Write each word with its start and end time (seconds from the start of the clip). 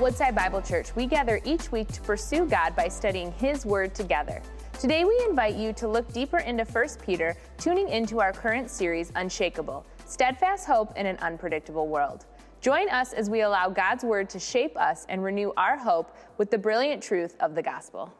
At 0.00 0.04
Woodside 0.04 0.34
Bible 0.34 0.62
Church, 0.62 0.96
we 0.96 1.04
gather 1.04 1.42
each 1.44 1.70
week 1.70 1.86
to 1.88 2.00
pursue 2.00 2.46
God 2.46 2.74
by 2.74 2.88
studying 2.88 3.32
His 3.32 3.66
Word 3.66 3.94
together. 3.94 4.40
Today, 4.78 5.04
we 5.04 5.14
invite 5.28 5.56
you 5.56 5.74
to 5.74 5.86
look 5.86 6.10
deeper 6.10 6.38
into 6.38 6.64
1 6.64 6.86
Peter, 7.04 7.36
tuning 7.58 7.86
into 7.90 8.18
our 8.18 8.32
current 8.32 8.70
series, 8.70 9.12
Unshakable 9.14 9.84
Steadfast 10.06 10.66
Hope 10.66 10.96
in 10.96 11.04
an 11.04 11.18
Unpredictable 11.18 11.86
World. 11.86 12.24
Join 12.62 12.88
us 12.88 13.12
as 13.12 13.28
we 13.28 13.42
allow 13.42 13.68
God's 13.68 14.02
Word 14.02 14.30
to 14.30 14.38
shape 14.38 14.74
us 14.78 15.04
and 15.10 15.22
renew 15.22 15.52
our 15.58 15.76
hope 15.76 16.16
with 16.38 16.50
the 16.50 16.56
brilliant 16.56 17.02
truth 17.02 17.36
of 17.38 17.54
the 17.54 17.62
gospel. 17.62 18.10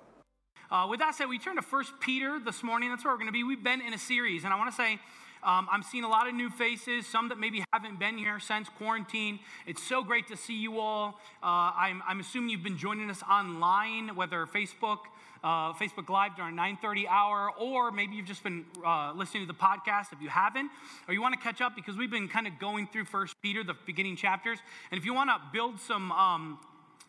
Uh, 0.70 0.86
with 0.86 1.00
that 1.00 1.14
said, 1.14 1.30
we 1.30 1.38
turn 1.38 1.56
to 1.56 1.62
1 1.62 1.84
Peter 1.98 2.38
this 2.38 2.62
morning. 2.62 2.90
That's 2.90 3.06
where 3.06 3.14
we're 3.14 3.18
going 3.18 3.28
to 3.28 3.32
be. 3.32 3.42
We've 3.42 3.64
been 3.64 3.80
in 3.80 3.94
a 3.94 3.98
series, 3.98 4.44
and 4.44 4.52
I 4.52 4.58
want 4.58 4.68
to 4.68 4.76
say, 4.76 5.00
um, 5.42 5.68
I'm 5.70 5.82
seeing 5.82 6.04
a 6.04 6.08
lot 6.08 6.28
of 6.28 6.34
new 6.34 6.50
faces, 6.50 7.06
some 7.06 7.30
that 7.30 7.38
maybe 7.38 7.64
haven't 7.72 7.98
been 7.98 8.18
here 8.18 8.38
since 8.38 8.68
quarantine. 8.68 9.38
It's 9.66 9.82
so 9.82 10.02
great 10.02 10.28
to 10.28 10.36
see 10.36 10.54
you 10.56 10.80
all. 10.80 11.18
Uh, 11.42 11.72
I'm, 11.76 12.02
I'm, 12.06 12.20
assuming 12.20 12.50
you've 12.50 12.62
been 12.62 12.76
joining 12.76 13.08
us 13.08 13.22
online, 13.22 14.14
whether 14.14 14.44
Facebook, 14.46 14.98
uh, 15.42 15.72
Facebook 15.72 16.10
Live 16.10 16.36
during 16.36 16.54
9:30 16.56 17.06
hour, 17.08 17.50
or 17.58 17.90
maybe 17.90 18.16
you've 18.16 18.26
just 18.26 18.42
been 18.42 18.66
uh, 18.84 19.12
listening 19.16 19.46
to 19.46 19.46
the 19.46 19.58
podcast. 19.58 20.12
If 20.12 20.20
you 20.20 20.28
haven't, 20.28 20.70
or 21.08 21.14
you 21.14 21.22
want 21.22 21.34
to 21.34 21.40
catch 21.40 21.62
up 21.62 21.74
because 21.74 21.96
we've 21.96 22.10
been 22.10 22.28
kind 22.28 22.46
of 22.46 22.58
going 22.58 22.86
through 22.86 23.06
First 23.06 23.40
Peter, 23.40 23.64
the 23.64 23.76
beginning 23.86 24.16
chapters, 24.16 24.58
and 24.90 24.98
if 24.98 25.06
you 25.06 25.14
want 25.14 25.30
to 25.30 25.40
build 25.52 25.80
some 25.80 26.12
um, 26.12 26.58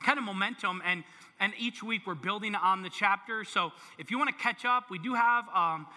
kind 0.02 0.18
of 0.18 0.24
momentum 0.24 0.82
and 0.86 1.04
and 1.42 1.54
each 1.58 1.82
week 1.82 2.04
we're 2.06 2.14
building 2.14 2.54
on 2.56 2.84
the 2.84 2.90
chapter. 2.90 3.44
So 3.44 3.72
if 3.98 4.12
you 4.12 4.18
want 4.18 4.30
to 4.30 4.42
catch 4.42 4.64
up, 4.64 4.92
we 4.92 5.00
do 5.00 5.16
have 5.16 5.46
um, 5.54 5.88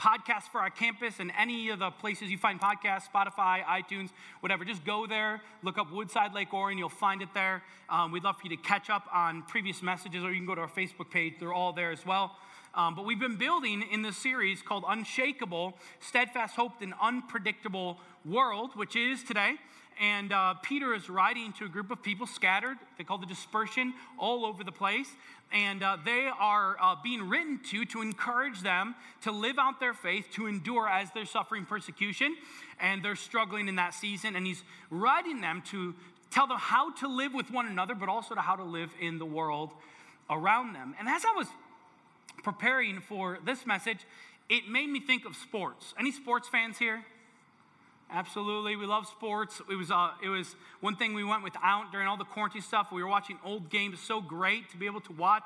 podcasts 0.00 0.48
for 0.50 0.60
our 0.60 0.70
campus 0.70 1.18
and 1.18 1.32
any 1.36 1.68
of 1.70 1.80
the 1.80 1.90
places 1.90 2.30
you 2.30 2.38
find 2.38 2.60
podcasts, 2.60 3.02
Spotify, 3.12 3.64
iTunes, 3.64 4.10
whatever. 4.40 4.64
Just 4.64 4.84
go 4.84 5.06
there, 5.06 5.42
look 5.64 5.78
up 5.78 5.92
Woodside 5.92 6.32
Lake 6.32 6.54
Orion, 6.54 6.78
you'll 6.78 6.88
find 6.88 7.20
it 7.22 7.28
there. 7.34 7.62
Um, 7.90 8.12
we'd 8.12 8.22
love 8.22 8.36
for 8.36 8.46
you 8.46 8.56
to 8.56 8.62
catch 8.62 8.88
up 8.88 9.08
on 9.12 9.42
previous 9.42 9.82
messages, 9.82 10.22
or 10.22 10.30
you 10.30 10.36
can 10.36 10.46
go 10.46 10.54
to 10.54 10.60
our 10.60 10.68
Facebook 10.68 11.10
page. 11.10 11.34
They're 11.40 11.52
all 11.52 11.72
there 11.72 11.90
as 11.90 12.06
well. 12.06 12.36
Um, 12.74 12.94
but 12.94 13.04
we've 13.04 13.18
been 13.18 13.36
building 13.36 13.82
in 13.90 14.02
this 14.02 14.16
series 14.16 14.62
called 14.62 14.84
Unshakable, 14.86 15.74
Steadfast 15.98 16.54
Hope 16.54 16.80
in 16.80 16.94
Unpredictable 17.02 17.98
World, 18.24 18.76
which 18.76 18.94
is 18.94 19.24
today. 19.24 19.54
And 20.00 20.32
uh, 20.32 20.54
Peter 20.62 20.94
is 20.94 21.10
writing 21.10 21.52
to 21.54 21.64
a 21.64 21.68
group 21.68 21.90
of 21.90 22.02
people 22.02 22.26
scattered, 22.26 22.76
they 22.98 23.04
call 23.04 23.18
the 23.18 23.26
dispersion, 23.26 23.94
all 24.18 24.46
over 24.46 24.62
the 24.62 24.72
place. 24.72 25.08
And 25.52 25.82
uh, 25.82 25.96
they 26.04 26.28
are 26.38 26.76
uh, 26.80 26.96
being 27.02 27.28
written 27.28 27.58
to 27.70 27.84
to 27.86 28.02
encourage 28.02 28.60
them 28.60 28.94
to 29.22 29.32
live 29.32 29.58
out 29.58 29.80
their 29.80 29.94
faith, 29.94 30.26
to 30.32 30.46
endure 30.46 30.88
as 30.88 31.10
they're 31.12 31.24
suffering 31.24 31.64
persecution 31.64 32.36
and 32.78 33.02
they're 33.02 33.16
struggling 33.16 33.66
in 33.66 33.76
that 33.76 33.94
season. 33.94 34.36
And 34.36 34.46
he's 34.46 34.62
writing 34.90 35.40
them 35.40 35.62
to 35.70 35.94
tell 36.30 36.46
them 36.46 36.58
how 36.58 36.92
to 36.96 37.08
live 37.08 37.34
with 37.34 37.50
one 37.50 37.66
another, 37.66 37.94
but 37.94 38.08
also 38.08 38.34
to 38.34 38.40
how 38.40 38.56
to 38.56 38.64
live 38.64 38.90
in 39.00 39.18
the 39.18 39.26
world 39.26 39.70
around 40.30 40.74
them. 40.74 40.94
And 40.98 41.08
as 41.08 41.24
I 41.24 41.32
was 41.34 41.46
preparing 42.42 43.00
for 43.00 43.38
this 43.44 43.66
message, 43.66 43.98
it 44.48 44.68
made 44.68 44.88
me 44.88 45.00
think 45.00 45.24
of 45.24 45.34
sports. 45.34 45.94
Any 45.98 46.12
sports 46.12 46.48
fans 46.48 46.78
here? 46.78 47.04
Absolutely, 48.10 48.74
we 48.74 48.86
love 48.86 49.06
sports. 49.06 49.60
It 49.70 49.74
was, 49.74 49.90
uh, 49.90 50.12
it 50.22 50.30
was 50.30 50.56
one 50.80 50.96
thing 50.96 51.12
we 51.12 51.24
went 51.24 51.44
without 51.44 51.92
during 51.92 52.08
all 52.08 52.16
the 52.16 52.24
quarantine 52.24 52.62
stuff. 52.62 52.88
We 52.90 53.02
were 53.02 53.08
watching 53.08 53.38
old 53.44 53.68
games. 53.68 54.00
So 54.00 54.22
great 54.22 54.70
to 54.70 54.78
be 54.78 54.86
able 54.86 55.02
to 55.02 55.12
watch 55.12 55.42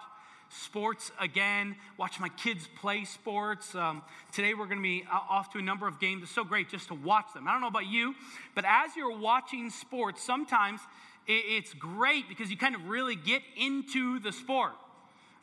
sports 0.48 1.10
again, 1.18 1.74
watch 1.98 2.20
my 2.20 2.28
kids 2.28 2.68
play 2.80 3.04
sports. 3.04 3.74
Um, 3.74 4.02
today 4.32 4.54
we're 4.54 4.66
going 4.66 4.78
to 4.78 4.82
be 4.82 5.04
off 5.10 5.52
to 5.54 5.58
a 5.58 5.62
number 5.62 5.88
of 5.88 5.98
games. 5.98 6.22
It's 6.22 6.32
so 6.32 6.44
great 6.44 6.68
just 6.68 6.88
to 6.88 6.94
watch 6.94 7.32
them. 7.34 7.48
I 7.48 7.52
don't 7.52 7.62
know 7.62 7.66
about 7.66 7.86
you, 7.86 8.14
but 8.54 8.64
as 8.64 8.94
you're 8.94 9.16
watching 9.18 9.70
sports, 9.70 10.22
sometimes 10.22 10.80
it's 11.26 11.74
great 11.74 12.28
because 12.28 12.48
you 12.50 12.56
kind 12.56 12.76
of 12.76 12.88
really 12.88 13.16
get 13.16 13.42
into 13.56 14.20
the 14.20 14.30
sport. 14.30 14.72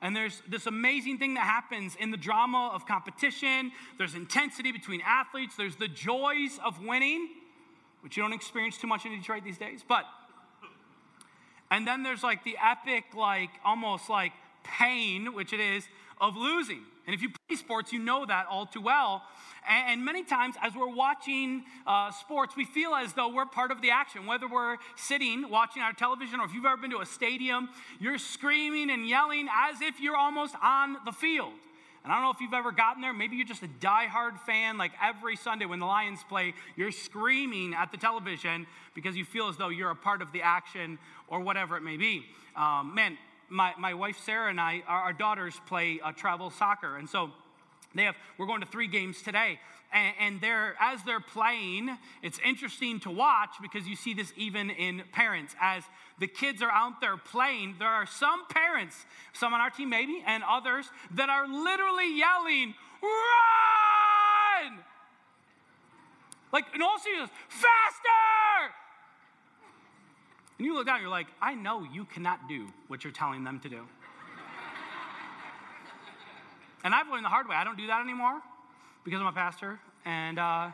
And 0.01 0.15
there's 0.15 0.41
this 0.47 0.65
amazing 0.65 1.17
thing 1.17 1.33
that 1.33 1.43
happens 1.43 1.95
in 1.99 2.11
the 2.11 2.17
drama 2.17 2.71
of 2.73 2.85
competition. 2.85 3.71
There's 3.97 4.15
intensity 4.15 4.71
between 4.71 5.01
athletes. 5.05 5.55
There's 5.57 5.75
the 5.75 5.89
joys 5.89 6.59
of 6.63 6.83
winning, 6.83 7.29
which 8.01 8.15
you 8.15 8.23
don't 8.23 8.33
experience 8.33 8.77
too 8.77 8.87
much 8.87 9.05
in 9.05 9.11
Detroit 9.11 9.43
these 9.43 9.57
days. 9.57 9.83
But, 9.87 10.05
and 11.69 11.85
then 11.85 12.03
there's 12.03 12.23
like 12.23 12.45
the 12.45 12.55
epic, 12.63 13.05
like 13.13 13.49
almost 13.65 14.09
like 14.09 14.31
pain, 14.63 15.33
which 15.33 15.51
it 15.51 15.59
is, 15.59 15.83
of 16.21 16.37
losing. 16.37 16.83
And 17.09 17.15
if 17.15 17.23
you 17.23 17.31
play 17.47 17.55
sports, 17.55 17.91
you 17.91 17.97
know 17.97 18.23
that 18.27 18.45
all 18.51 18.67
too 18.67 18.81
well. 18.81 19.23
And, 19.67 20.05
many 20.05 20.23
times, 20.23 20.53
as 20.61 20.75
we're 20.75 20.93
watching 20.93 21.63
uh, 21.87 22.11
sports, 22.11 22.55
we 22.55 22.65
feel 22.65 22.93
as 22.93 23.13
though 23.13 23.29
we're 23.29 23.47
part 23.47 23.71
of 23.71 23.81
the 23.81 23.89
action. 23.89 24.27
Whether 24.27 24.47
we're 24.47 24.77
sitting 24.95 25.49
watching 25.49 25.81
our 25.81 25.91
television 25.91 26.39
or 26.39 26.45
if 26.45 26.53
you've 26.53 26.65
ever 26.65 26.77
been 26.77 26.91
to 26.91 26.99
a 26.99 27.07
stadium, 27.07 27.69
you're 27.99 28.19
screaming 28.19 28.91
and 28.91 29.09
yelling 29.09 29.47
as 29.51 29.81
if 29.81 29.99
you're 29.99 30.15
almost 30.15 30.53
on 30.61 30.97
the 31.03 31.11
field. 31.11 31.53
And 32.03 32.13
I 32.13 32.17
don't 32.17 32.25
know 32.25 32.31
if 32.31 32.41
you've 32.41 32.53
ever 32.53 32.71
gotten 32.71 33.01
there. 33.01 33.11
Maybe 33.11 33.37
you're 33.37 33.47
just 33.47 33.63
a 33.63 33.67
die-hard 33.79 34.39
fan, 34.45 34.77
like 34.77 34.91
every 35.01 35.35
Sunday 35.35 35.65
when 35.65 35.79
the 35.79 35.87
Lions 35.87 36.19
play, 36.29 36.53
you're 36.75 36.91
screaming 36.91 37.73
at 37.73 37.91
the 37.91 37.97
television 37.97 38.67
because 38.93 39.15
you 39.17 39.25
feel 39.25 39.47
as 39.47 39.57
though 39.57 39.69
you're 39.69 39.89
a 39.89 39.95
part 39.95 40.21
of 40.21 40.31
the 40.31 40.43
action 40.43 40.99
or 41.27 41.39
whatever 41.39 41.75
it 41.75 41.81
may 41.81 41.97
be. 41.97 42.27
Um, 42.55 42.93
man, 42.93 43.17
my, 43.49 43.73
my 43.77 43.93
wife 43.93 44.19
Sarah 44.25 44.49
and 44.49 44.59
I, 44.59 44.83
our, 44.87 45.01
our 45.03 45.13
daughters 45.13 45.59
play 45.67 45.99
uh, 46.03 46.11
travel 46.11 46.49
soccer. 46.49 46.97
And 46.97 47.09
so 47.09 47.31
they 47.95 48.03
have, 48.03 48.15
we're 48.37 48.45
going 48.45 48.61
to 48.61 48.67
three 48.67 48.87
games 48.87 49.21
today. 49.21 49.59
And, 49.91 50.15
and 50.19 50.41
they're, 50.41 50.75
as 50.79 51.03
they're 51.03 51.19
playing, 51.19 51.97
it's 52.21 52.39
interesting 52.45 52.99
to 53.01 53.09
watch 53.09 53.55
because 53.61 53.87
you 53.87 53.95
see 53.95 54.13
this 54.13 54.31
even 54.37 54.69
in 54.69 55.03
parents. 55.11 55.55
As 55.59 55.83
the 56.19 56.27
kids 56.27 56.61
are 56.61 56.71
out 56.71 57.01
there 57.01 57.17
playing, 57.17 57.75
there 57.79 57.87
are 57.87 58.05
some 58.05 58.45
parents, 58.47 58.95
some 59.33 59.53
on 59.53 59.61
our 59.61 59.71
team 59.71 59.89
maybe, 59.89 60.23
and 60.25 60.43
others 60.47 60.85
that 61.15 61.29
are 61.29 61.47
literally 61.47 62.17
yelling, 62.17 62.75
run! 63.01 64.79
Like, 66.51 66.65
in 66.75 66.81
all 66.81 66.99
seriousness, 66.99 67.31
faster! 67.47 68.73
And 70.59 70.65
you 70.65 70.75
look 70.75 70.85
down, 70.85 70.99
you're 70.99 71.09
like, 71.09 71.27
I 71.41 71.55
know 71.55 71.83
you 71.83 72.03
cannot 72.03 72.49
do 72.49 72.67
what 72.89 73.05
you're 73.05 73.13
telling 73.13 73.45
them 73.45 73.61
to 73.61 73.69
do. 73.69 73.87
and 76.83 76.93
I've 76.93 77.07
learned 77.07 77.23
the 77.23 77.29
hard 77.29 77.47
way. 77.47 77.55
I 77.55 77.63
don't 77.63 77.77
do 77.77 77.87
that 77.87 78.01
anymore 78.01 78.41
because 79.05 79.21
I'm 79.21 79.27
a 79.27 79.31
pastor. 79.31 79.79
And, 80.03 80.37
uh, 80.37 80.71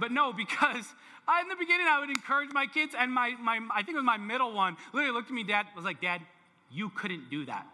but 0.00 0.12
no, 0.12 0.32
because 0.32 0.86
I, 1.28 1.42
in 1.42 1.48
the 1.48 1.56
beginning, 1.56 1.86
I 1.86 2.00
would 2.00 2.08
encourage 2.08 2.52
my 2.52 2.66
kids, 2.66 2.94
and 2.98 3.12
my, 3.12 3.34
my, 3.38 3.60
I 3.70 3.82
think 3.82 3.90
it 3.90 3.96
was 3.96 4.04
my 4.04 4.16
middle 4.16 4.52
one, 4.52 4.78
literally 4.94 5.14
looked 5.14 5.28
at 5.28 5.34
me, 5.34 5.44
Dad, 5.44 5.66
was 5.76 5.84
like, 5.84 6.00
Dad, 6.00 6.22
you 6.72 6.88
couldn't 6.88 7.28
do 7.28 7.44
that. 7.44 7.66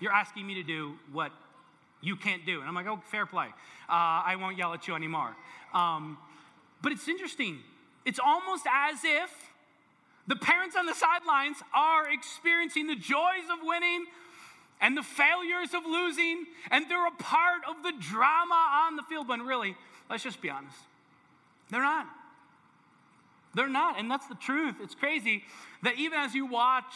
You're 0.00 0.12
asking 0.12 0.46
me 0.46 0.54
to 0.54 0.62
do 0.62 0.94
what 1.12 1.30
you 2.00 2.16
can't 2.16 2.46
do. 2.46 2.60
And 2.60 2.68
I'm 2.68 2.74
like, 2.74 2.86
oh, 2.86 3.02
fair 3.10 3.26
play. 3.26 3.48
Uh, 3.88 4.24
I 4.24 4.36
won't 4.40 4.56
yell 4.56 4.72
at 4.72 4.88
you 4.88 4.94
anymore. 4.94 5.36
Um, 5.74 6.16
but 6.80 6.92
it's 6.92 7.06
interesting. 7.06 7.58
It's 8.06 8.18
almost 8.18 8.64
as 8.72 9.00
if 9.04 9.30
the 10.26 10.36
parents 10.36 10.76
on 10.76 10.86
the 10.86 10.94
sidelines 10.94 11.56
are 11.74 12.10
experiencing 12.10 12.86
the 12.86 12.96
joys 12.96 13.46
of 13.52 13.58
winning 13.62 14.06
and 14.80 14.96
the 14.96 15.02
failures 15.02 15.72
of 15.74 15.84
losing, 15.86 16.44
and 16.70 16.86
they're 16.88 17.06
a 17.06 17.12
part 17.12 17.62
of 17.68 17.82
the 17.82 17.92
drama 17.98 18.86
on 18.86 18.96
the 18.96 19.02
field. 19.02 19.28
When 19.28 19.42
really, 19.42 19.76
let's 20.10 20.22
just 20.22 20.40
be 20.42 20.50
honest, 20.50 20.76
they're 21.70 21.80
not. 21.82 22.06
They're 23.54 23.68
not, 23.68 23.98
and 23.98 24.10
that's 24.10 24.26
the 24.26 24.34
truth. 24.34 24.74
It's 24.82 24.94
crazy 24.94 25.42
that 25.82 25.96
even 25.96 26.18
as 26.18 26.34
you 26.34 26.44
watch 26.44 26.92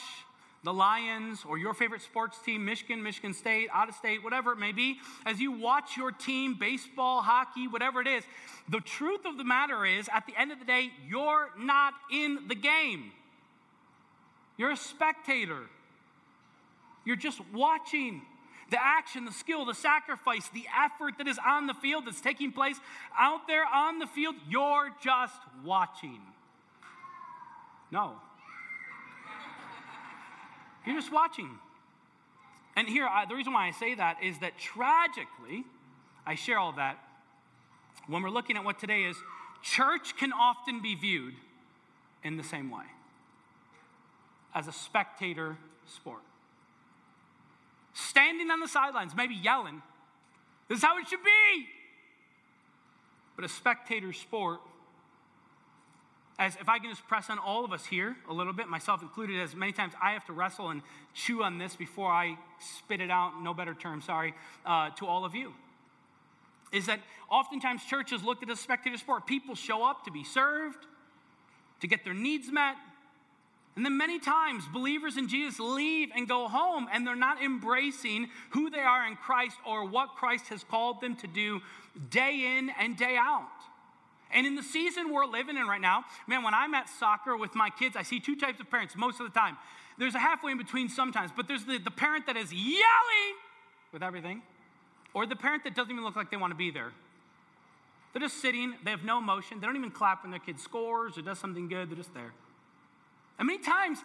the 0.62 0.72
Lions 0.74 1.42
or 1.48 1.56
your 1.56 1.72
favorite 1.72 2.02
sports 2.02 2.38
team, 2.44 2.66
Michigan, 2.66 3.02
Michigan 3.02 3.32
State, 3.32 3.68
out 3.72 3.88
of 3.88 3.94
state, 3.94 4.22
whatever 4.22 4.52
it 4.52 4.58
may 4.58 4.72
be, 4.72 4.98
as 5.24 5.40
you 5.40 5.52
watch 5.52 5.96
your 5.96 6.12
team, 6.12 6.54
baseball, 6.60 7.22
hockey, 7.22 7.66
whatever 7.66 8.02
it 8.02 8.06
is, 8.06 8.24
the 8.68 8.80
truth 8.80 9.24
of 9.24 9.38
the 9.38 9.44
matter 9.44 9.86
is, 9.86 10.08
at 10.12 10.26
the 10.26 10.38
end 10.38 10.52
of 10.52 10.58
the 10.58 10.66
day, 10.66 10.90
you're 11.08 11.48
not 11.58 11.94
in 12.12 12.40
the 12.46 12.54
game. 12.54 13.12
You're 14.60 14.72
a 14.72 14.76
spectator. 14.76 15.62
You're 17.06 17.16
just 17.16 17.40
watching 17.50 18.20
the 18.70 18.76
action, 18.78 19.24
the 19.24 19.32
skill, 19.32 19.64
the 19.64 19.72
sacrifice, 19.72 20.50
the 20.52 20.66
effort 20.78 21.14
that 21.16 21.26
is 21.26 21.38
on 21.44 21.66
the 21.66 21.72
field 21.72 22.04
that's 22.06 22.20
taking 22.20 22.52
place 22.52 22.76
out 23.18 23.48
there 23.48 23.64
on 23.64 23.98
the 23.98 24.06
field. 24.06 24.34
You're 24.50 24.90
just 25.02 25.40
watching. 25.64 26.20
No. 27.90 28.16
You're 30.84 30.96
just 30.96 31.10
watching. 31.10 31.48
And 32.76 32.86
here, 32.86 33.06
I, 33.06 33.24
the 33.24 33.36
reason 33.36 33.54
why 33.54 33.66
I 33.66 33.70
say 33.70 33.94
that 33.94 34.22
is 34.22 34.40
that 34.40 34.58
tragically, 34.58 35.64
I 36.26 36.34
share 36.34 36.58
all 36.58 36.72
that. 36.72 36.98
When 38.08 38.22
we're 38.22 38.28
looking 38.28 38.58
at 38.58 38.64
what 38.64 38.78
today 38.78 39.04
is, 39.04 39.16
church 39.62 40.18
can 40.18 40.34
often 40.34 40.82
be 40.82 40.96
viewed 40.96 41.36
in 42.22 42.36
the 42.36 42.44
same 42.44 42.70
way 42.70 42.84
as 44.54 44.68
a 44.68 44.72
spectator 44.72 45.56
sport. 45.86 46.22
Standing 47.92 48.50
on 48.50 48.60
the 48.60 48.68
sidelines, 48.68 49.12
maybe 49.16 49.34
yelling, 49.34 49.82
this 50.68 50.78
is 50.78 50.84
how 50.84 50.98
it 50.98 51.08
should 51.08 51.24
be. 51.24 51.66
But 53.36 53.44
a 53.44 53.48
spectator 53.48 54.12
sport, 54.12 54.60
as 56.38 56.56
if 56.56 56.68
I 56.68 56.78
can 56.78 56.90
just 56.90 57.06
press 57.08 57.28
on 57.28 57.38
all 57.38 57.64
of 57.64 57.72
us 57.72 57.84
here 57.84 58.16
a 58.28 58.32
little 58.32 58.52
bit, 58.52 58.68
myself 58.68 59.02
included, 59.02 59.40
as 59.40 59.54
many 59.54 59.72
times 59.72 59.92
I 60.00 60.12
have 60.12 60.24
to 60.26 60.32
wrestle 60.32 60.70
and 60.70 60.82
chew 61.14 61.42
on 61.42 61.58
this 61.58 61.74
before 61.74 62.10
I 62.10 62.36
spit 62.58 63.00
it 63.00 63.10
out, 63.10 63.42
no 63.42 63.52
better 63.52 63.74
term, 63.74 64.00
sorry, 64.00 64.34
uh, 64.64 64.90
to 64.90 65.06
all 65.06 65.24
of 65.24 65.34
you. 65.34 65.52
Is 66.72 66.86
that 66.86 67.00
oftentimes 67.28 67.84
churches 67.84 68.22
looked 68.22 68.42
at 68.42 68.50
as 68.50 68.60
spectator 68.60 68.96
sport. 68.96 69.26
People 69.26 69.54
show 69.54 69.84
up 69.84 70.04
to 70.04 70.10
be 70.10 70.22
served, 70.22 70.86
to 71.80 71.86
get 71.86 72.04
their 72.04 72.14
needs 72.14 72.50
met. 72.50 72.76
And 73.76 73.84
then 73.84 73.96
many 73.96 74.18
times 74.18 74.64
believers 74.72 75.16
in 75.16 75.28
Jesus 75.28 75.60
leave 75.60 76.10
and 76.14 76.28
go 76.28 76.48
home 76.48 76.88
and 76.92 77.06
they're 77.06 77.14
not 77.14 77.42
embracing 77.42 78.28
who 78.50 78.68
they 78.68 78.80
are 78.80 79.06
in 79.06 79.16
Christ 79.16 79.56
or 79.66 79.84
what 79.84 80.16
Christ 80.16 80.48
has 80.48 80.64
called 80.64 81.00
them 81.00 81.16
to 81.16 81.26
do 81.26 81.60
day 82.10 82.58
in 82.58 82.70
and 82.78 82.96
day 82.96 83.16
out. 83.16 83.46
And 84.32 84.46
in 84.46 84.54
the 84.54 84.62
season 84.62 85.12
we're 85.12 85.26
living 85.26 85.56
in 85.56 85.66
right 85.66 85.80
now, 85.80 86.04
man, 86.26 86.42
when 86.42 86.54
I'm 86.54 86.74
at 86.74 86.88
soccer 86.88 87.36
with 87.36 87.54
my 87.54 87.70
kids, 87.70 87.96
I 87.96 88.02
see 88.02 88.20
two 88.20 88.36
types 88.36 88.60
of 88.60 88.70
parents 88.70 88.96
most 88.96 89.20
of 89.20 89.32
the 89.32 89.38
time. 89.38 89.56
There's 89.98 90.14
a 90.14 90.18
halfway 90.18 90.52
in 90.52 90.58
between 90.58 90.88
sometimes, 90.88 91.30
but 91.36 91.46
there's 91.46 91.64
the, 91.64 91.78
the 91.78 91.90
parent 91.90 92.26
that 92.26 92.36
is 92.36 92.52
yelling 92.52 93.34
with 93.92 94.02
everything, 94.02 94.42
or 95.14 95.26
the 95.26 95.36
parent 95.36 95.64
that 95.64 95.74
doesn't 95.74 95.90
even 95.90 96.04
look 96.04 96.16
like 96.16 96.30
they 96.30 96.36
want 96.36 96.52
to 96.52 96.56
be 96.56 96.70
there. 96.70 96.92
They're 98.12 98.22
just 98.22 98.40
sitting, 98.40 98.74
they 98.84 98.90
have 98.92 99.04
no 99.04 99.18
emotion, 99.18 99.60
they 99.60 99.66
don't 99.66 99.76
even 99.76 99.90
clap 99.90 100.22
when 100.22 100.30
their 100.30 100.40
kid 100.40 100.58
scores 100.58 101.18
or 101.18 101.22
does 101.22 101.38
something 101.38 101.68
good, 101.68 101.90
they're 101.90 101.96
just 101.96 102.14
there. 102.14 102.32
And 103.40 103.46
many 103.46 103.58
times, 103.58 103.98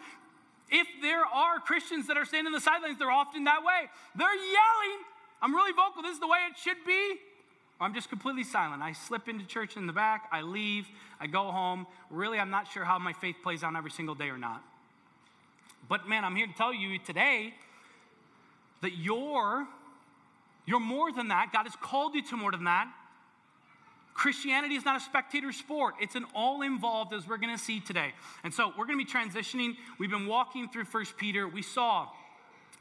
if 0.69 0.87
there 1.01 1.25
are 1.25 1.59
Christians 1.59 2.07
that 2.07 2.17
are 2.17 2.25
standing 2.25 2.47
in 2.47 2.53
the 2.53 2.61
sidelines, 2.61 2.97
they're 2.97 3.11
often 3.11 3.43
that 3.43 3.63
way. 3.63 3.89
They're 4.15 4.33
yelling. 4.33 5.03
I'm 5.41 5.53
really 5.53 5.73
vocal. 5.73 6.01
This 6.01 6.13
is 6.13 6.19
the 6.21 6.27
way 6.27 6.39
it 6.49 6.57
should 6.57 6.77
be. 6.87 7.17
Or 7.79 7.85
I'm 7.85 7.93
just 7.93 8.09
completely 8.09 8.45
silent. 8.45 8.81
I 8.81 8.93
slip 8.93 9.27
into 9.27 9.45
church 9.45 9.75
in 9.75 9.87
the 9.87 9.93
back, 9.93 10.29
I 10.31 10.41
leave, 10.41 10.87
I 11.19 11.27
go 11.27 11.51
home. 11.51 11.85
Really, 12.09 12.39
I'm 12.39 12.49
not 12.49 12.71
sure 12.71 12.85
how 12.85 12.97
my 12.97 13.11
faith 13.11 13.35
plays 13.43 13.61
out 13.61 13.75
every 13.75 13.91
single 13.91 14.15
day 14.15 14.29
or 14.29 14.37
not. 14.37 14.63
But 15.89 16.07
man, 16.07 16.23
I'm 16.23 16.35
here 16.35 16.47
to 16.47 16.53
tell 16.53 16.73
you 16.73 16.97
today 16.99 17.53
that 18.81 18.97
you're 18.97 19.67
you're 20.65 20.79
more 20.79 21.11
than 21.11 21.27
that. 21.27 21.51
God 21.53 21.63
has 21.63 21.75
called 21.75 22.15
you 22.15 22.23
to 22.23 22.37
more 22.37 22.51
than 22.51 22.63
that. 22.63 22.91
Christianity 24.15 24.75
is 24.75 24.85
not 24.85 24.95
a 24.97 24.99
spectator 24.99 25.51
sport. 25.51 25.95
It's 26.01 26.15
an 26.15 26.25
all 26.33 26.63
involved, 26.63 27.13
as 27.13 27.27
we're 27.27 27.37
going 27.37 27.55
to 27.55 27.63
see 27.63 27.79
today. 27.79 28.13
And 28.43 28.51
so 28.51 28.73
we're 28.77 28.87
going 28.87 28.97
to 28.97 29.05
be 29.05 29.11
transitioning. 29.11 29.75
We've 29.99 30.09
been 30.09 30.25
walking 30.25 30.69
through 30.69 30.85
First 30.85 31.17
Peter. 31.17 31.47
We 31.47 31.61
saw 31.61 32.07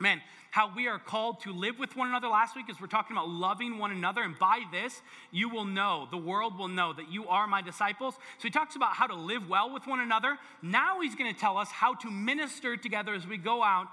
man, 0.00 0.20
how 0.50 0.72
we 0.74 0.88
are 0.88 0.98
called 0.98 1.40
to 1.40 1.52
live 1.52 1.78
with 1.78 1.96
one 1.96 2.08
another 2.08 2.28
last 2.28 2.56
week 2.56 2.66
as 2.70 2.80
we're 2.80 2.86
talking 2.86 3.16
about 3.16 3.28
loving 3.28 3.78
one 3.78 3.90
another. 3.90 4.22
And 4.22 4.38
by 4.38 4.62
this, 4.72 5.00
you 5.30 5.48
will 5.48 5.64
know, 5.64 6.08
the 6.10 6.16
world 6.16 6.58
will 6.58 6.68
know 6.68 6.92
that 6.92 7.10
you 7.10 7.28
are 7.28 7.46
my 7.46 7.62
disciples. 7.62 8.14
So 8.14 8.42
he 8.42 8.50
talks 8.50 8.76
about 8.76 8.94
how 8.94 9.06
to 9.06 9.14
live 9.14 9.48
well 9.48 9.72
with 9.72 9.86
one 9.86 10.00
another. 10.00 10.38
Now 10.62 11.00
he's 11.00 11.14
going 11.14 11.32
to 11.32 11.38
tell 11.38 11.56
us 11.56 11.70
how 11.70 11.94
to 11.94 12.10
minister 12.10 12.76
together 12.76 13.14
as 13.14 13.26
we 13.26 13.36
go 13.36 13.62
out 13.62 13.88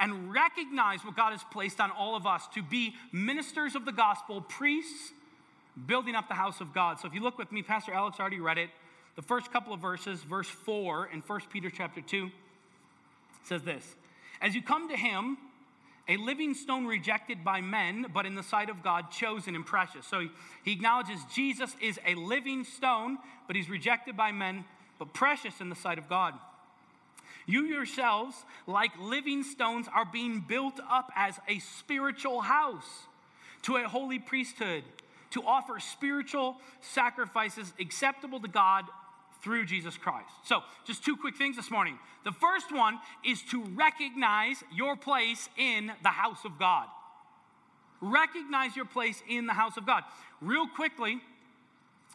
and 0.00 0.32
recognize 0.32 1.04
what 1.04 1.16
God 1.16 1.30
has 1.32 1.44
placed 1.50 1.80
on 1.80 1.90
all 1.90 2.16
of 2.16 2.26
us 2.26 2.46
to 2.54 2.62
be 2.62 2.94
ministers 3.12 3.74
of 3.74 3.84
the 3.84 3.92
gospel, 3.92 4.40
priests, 4.40 5.12
building 5.86 6.14
up 6.14 6.28
the 6.28 6.34
house 6.34 6.60
of 6.60 6.72
God. 6.72 7.00
So 7.00 7.08
if 7.08 7.14
you 7.14 7.20
look 7.22 7.38
with 7.38 7.52
me, 7.52 7.62
Pastor 7.62 7.92
Alex 7.92 8.20
already 8.20 8.40
read 8.40 8.58
it. 8.58 8.70
The 9.16 9.22
first 9.22 9.52
couple 9.52 9.72
of 9.72 9.80
verses, 9.80 10.22
verse 10.22 10.48
4 10.48 11.10
in 11.12 11.20
1 11.20 11.40
Peter 11.50 11.70
chapter 11.70 12.00
2, 12.00 12.30
says 13.44 13.62
this. 13.62 13.84
As 14.40 14.54
you 14.54 14.62
come 14.62 14.88
to 14.88 14.96
him, 14.96 15.36
a 16.08 16.16
living 16.16 16.54
stone 16.54 16.86
rejected 16.86 17.44
by 17.44 17.60
men, 17.60 18.06
but 18.12 18.26
in 18.26 18.34
the 18.34 18.42
sight 18.42 18.70
of 18.70 18.82
God, 18.82 19.10
chosen 19.10 19.54
and 19.54 19.64
precious. 19.64 20.06
So 20.06 20.20
he, 20.20 20.30
he 20.64 20.72
acknowledges 20.72 21.20
Jesus 21.32 21.76
is 21.80 22.00
a 22.06 22.14
living 22.14 22.64
stone, 22.64 23.18
but 23.46 23.54
he's 23.54 23.70
rejected 23.70 24.16
by 24.16 24.32
men, 24.32 24.64
but 24.98 25.12
precious 25.12 25.60
in 25.60 25.68
the 25.68 25.76
sight 25.76 25.98
of 25.98 26.08
God. 26.08 26.34
You 27.46 27.62
yourselves, 27.62 28.36
like 28.66 28.90
living 29.00 29.42
stones, 29.42 29.86
are 29.92 30.04
being 30.04 30.40
built 30.40 30.80
up 30.88 31.12
as 31.16 31.38
a 31.48 31.58
spiritual 31.58 32.40
house 32.40 33.06
to 33.62 33.76
a 33.76 33.88
holy 33.88 34.18
priesthood 34.18 34.84
to 35.32 35.42
offer 35.44 35.78
spiritual 35.78 36.56
sacrifices 36.80 37.72
acceptable 37.78 38.40
to 38.40 38.48
God 38.48 38.84
through 39.42 39.66
Jesus 39.66 39.96
Christ. 39.96 40.30
So, 40.44 40.62
just 40.84 41.04
two 41.04 41.16
quick 41.16 41.36
things 41.36 41.56
this 41.56 41.70
morning. 41.70 41.98
The 42.24 42.32
first 42.32 42.72
one 42.72 43.00
is 43.24 43.42
to 43.50 43.64
recognize 43.64 44.62
your 44.72 44.96
place 44.96 45.48
in 45.58 45.92
the 46.02 46.10
house 46.10 46.44
of 46.44 46.58
God. 46.58 46.86
Recognize 48.00 48.76
your 48.76 48.84
place 48.84 49.22
in 49.28 49.46
the 49.46 49.52
house 49.52 49.76
of 49.76 49.86
God. 49.86 50.04
Real 50.40 50.66
quickly, 50.66 51.20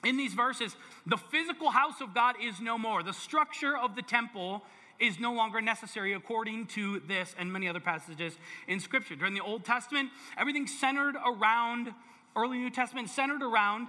in 0.03 0.15
these 0.15 0.33
verses, 0.33 0.75
the 1.05 1.17
physical 1.17 1.69
house 1.69 2.01
of 2.01 2.13
God 2.13 2.35
is 2.41 2.59
no 2.61 2.77
more. 2.77 3.03
The 3.03 3.13
structure 3.13 3.75
of 3.75 3.95
the 3.95 4.01
temple 4.01 4.63
is 4.99 5.19
no 5.19 5.33
longer 5.33 5.61
necessary 5.61 6.13
according 6.13 6.67
to 6.67 6.99
this 7.01 7.35
and 7.37 7.51
many 7.51 7.67
other 7.67 7.79
passages 7.79 8.37
in 8.67 8.79
Scripture. 8.79 9.15
During 9.15 9.33
the 9.33 9.43
Old 9.43 9.63
Testament, 9.65 10.09
everything 10.37 10.67
centered 10.67 11.15
around, 11.25 11.93
early 12.37 12.59
New 12.59 12.69
Testament 12.69 13.09
centered 13.09 13.41
around 13.41 13.87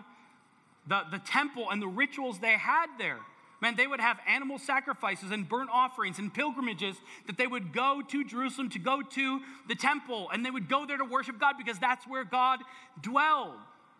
the, 0.86 1.02
the 1.10 1.18
temple 1.18 1.68
and 1.70 1.80
the 1.80 1.86
rituals 1.86 2.38
they 2.38 2.52
had 2.52 2.86
there. 2.98 3.18
Man, 3.60 3.74
they 3.76 3.86
would 3.86 4.00
have 4.00 4.18
animal 4.26 4.58
sacrifices 4.58 5.32
and 5.32 5.48
burnt 5.48 5.68
offerings 5.72 6.18
and 6.18 6.32
pilgrimages 6.32 6.96
that 7.26 7.36
they 7.36 7.46
would 7.46 7.72
go 7.72 8.02
to 8.08 8.24
Jerusalem 8.24 8.70
to 8.70 8.78
go 8.78 9.02
to 9.02 9.40
the 9.66 9.74
temple, 9.74 10.30
and 10.32 10.46
they 10.46 10.50
would 10.50 10.68
go 10.68 10.86
there 10.86 10.96
to 10.96 11.04
worship 11.04 11.40
God 11.40 11.56
because 11.58 11.78
that's 11.78 12.06
where 12.06 12.24
God 12.24 12.60
dwelled. 13.00 13.56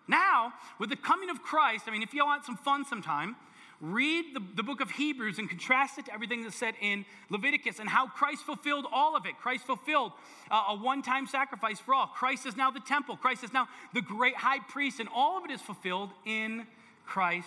Now, 0.07 0.55
with 0.79 0.91
the 0.91 0.97
coming 0.97 1.29
of 1.29 1.43
Christ, 1.43 1.85
I 1.87 1.91
mean, 1.91 2.03
if 2.03 2.15
you 2.15 2.25
want 2.25 2.45
some 2.45 2.57
fun 2.57 2.85
sometime, 2.85 3.37
read 3.81 4.35
the, 4.35 4.43
the 4.57 4.63
book 4.63 4.81
of 4.81 4.91
Hebrews 4.91 5.39
and 5.39 5.49
contrast 5.49 5.99
it 5.99 6.07
to 6.07 6.13
everything 6.13 6.43
that's 6.43 6.57
said 6.57 6.75
in 6.81 7.05
Leviticus 7.31 7.79
and 7.79 7.89
how 7.89 8.09
Christ 8.09 8.43
fulfilled 8.43 8.87
all 8.93 9.17
of 9.17 9.25
it. 9.27 9.39
Christ 9.41 9.65
fulfilled 9.65 10.13
uh, 10.51 10.65
a 10.71 10.77
one 10.77 11.03
time 11.03 11.27
sacrifice 11.27 11.79
for 11.79 11.95
all. 11.95 12.07
Christ 12.09 12.47
is 12.47 12.57
now 12.57 12.71
the 12.71 12.81
temple. 12.81 13.17
Christ 13.17 13.45
is 13.45 13.53
now 13.53 13.69
the 13.95 14.03
great 14.03 14.35
high 14.35 14.59
priest, 14.59 15.01
and 15.01 15.09
all 15.15 15.39
of 15.39 15.45
it 15.45 15.51
is 15.51 15.61
fulfilled 15.61 16.11
in 16.27 16.67
Christ 17.07 17.47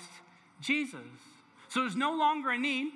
Jesus. 0.61 0.99
So 1.67 1.81
there's 1.81 1.95
no 1.95 2.15
longer 2.15 2.51
a 2.51 2.57
need 2.57 2.93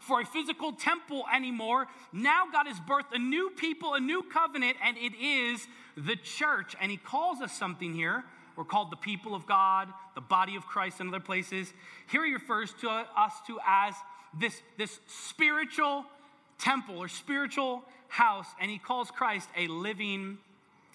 for 0.00 0.20
a 0.20 0.24
physical 0.24 0.72
temple 0.72 1.24
anymore. 1.34 1.88
Now 2.12 2.44
God 2.52 2.66
has 2.66 2.78
birthed 2.80 3.12
a 3.12 3.18
new 3.18 3.50
people, 3.50 3.94
a 3.94 4.00
new 4.00 4.22
covenant, 4.22 4.76
and 4.82 4.96
it 4.96 5.14
is 5.20 5.66
the 5.96 6.16
church. 6.16 6.76
And 6.80 6.90
He 6.90 6.96
calls 6.96 7.40
us 7.40 7.52
something 7.52 7.92
here. 7.92 8.24
We're 8.56 8.64
called 8.64 8.90
the 8.90 8.96
people 8.96 9.34
of 9.34 9.46
God, 9.46 9.88
the 10.14 10.20
body 10.20 10.56
of 10.56 10.66
Christ 10.66 11.00
in 11.00 11.08
other 11.08 11.20
places. 11.20 11.72
Here 12.10 12.24
He 12.24 12.32
refers 12.32 12.72
to 12.80 12.88
us 12.88 13.32
to 13.46 13.58
as 13.66 13.94
this, 14.38 14.60
this 14.78 14.98
spiritual 15.06 16.04
temple 16.58 16.98
or 16.98 17.08
spiritual 17.08 17.84
house, 18.08 18.48
and 18.60 18.70
He 18.70 18.78
calls 18.78 19.10
Christ 19.10 19.48
a 19.56 19.66
living 19.68 20.38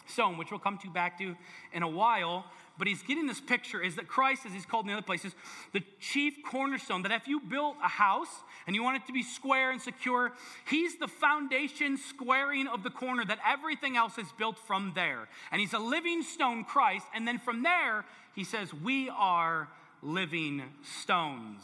stone, 0.07 0.37
which 0.37 0.51
we'll 0.51 0.59
come 0.59 0.77
to 0.79 0.89
back 0.89 1.17
to 1.19 1.35
in 1.73 1.83
a 1.83 1.87
while 1.87 2.45
but 2.81 2.87
he's 2.87 3.03
getting 3.03 3.27
this 3.27 3.39
picture 3.39 3.79
is 3.79 3.97
that 3.97 4.07
Christ, 4.07 4.43
as 4.43 4.53
he's 4.53 4.65
called 4.65 4.85
in 4.85 4.87
the 4.87 4.93
other 4.97 5.05
places, 5.05 5.35
the 5.71 5.83
chief 5.99 6.33
cornerstone, 6.43 7.03
that 7.03 7.11
if 7.11 7.27
you 7.27 7.39
built 7.39 7.75
a 7.83 7.87
house 7.87 8.41
and 8.65 8.75
you 8.75 8.81
want 8.81 8.97
it 8.97 9.05
to 9.05 9.13
be 9.13 9.21
square 9.21 9.69
and 9.69 9.79
secure, 9.79 10.31
he's 10.65 10.97
the 10.97 11.07
foundation 11.07 11.95
squaring 11.95 12.65
of 12.65 12.81
the 12.81 12.89
corner 12.89 13.23
that 13.23 13.37
everything 13.47 13.97
else 13.97 14.17
is 14.17 14.25
built 14.35 14.57
from 14.57 14.93
there. 14.95 15.27
And 15.51 15.61
he's 15.61 15.73
a 15.73 15.77
living 15.77 16.23
stone, 16.23 16.63
Christ. 16.63 17.05
And 17.13 17.27
then 17.27 17.37
from 17.37 17.61
there, 17.61 18.03
he 18.33 18.43
says, 18.43 18.73
We 18.73 19.09
are 19.09 19.67
living 20.01 20.63
stones, 21.03 21.61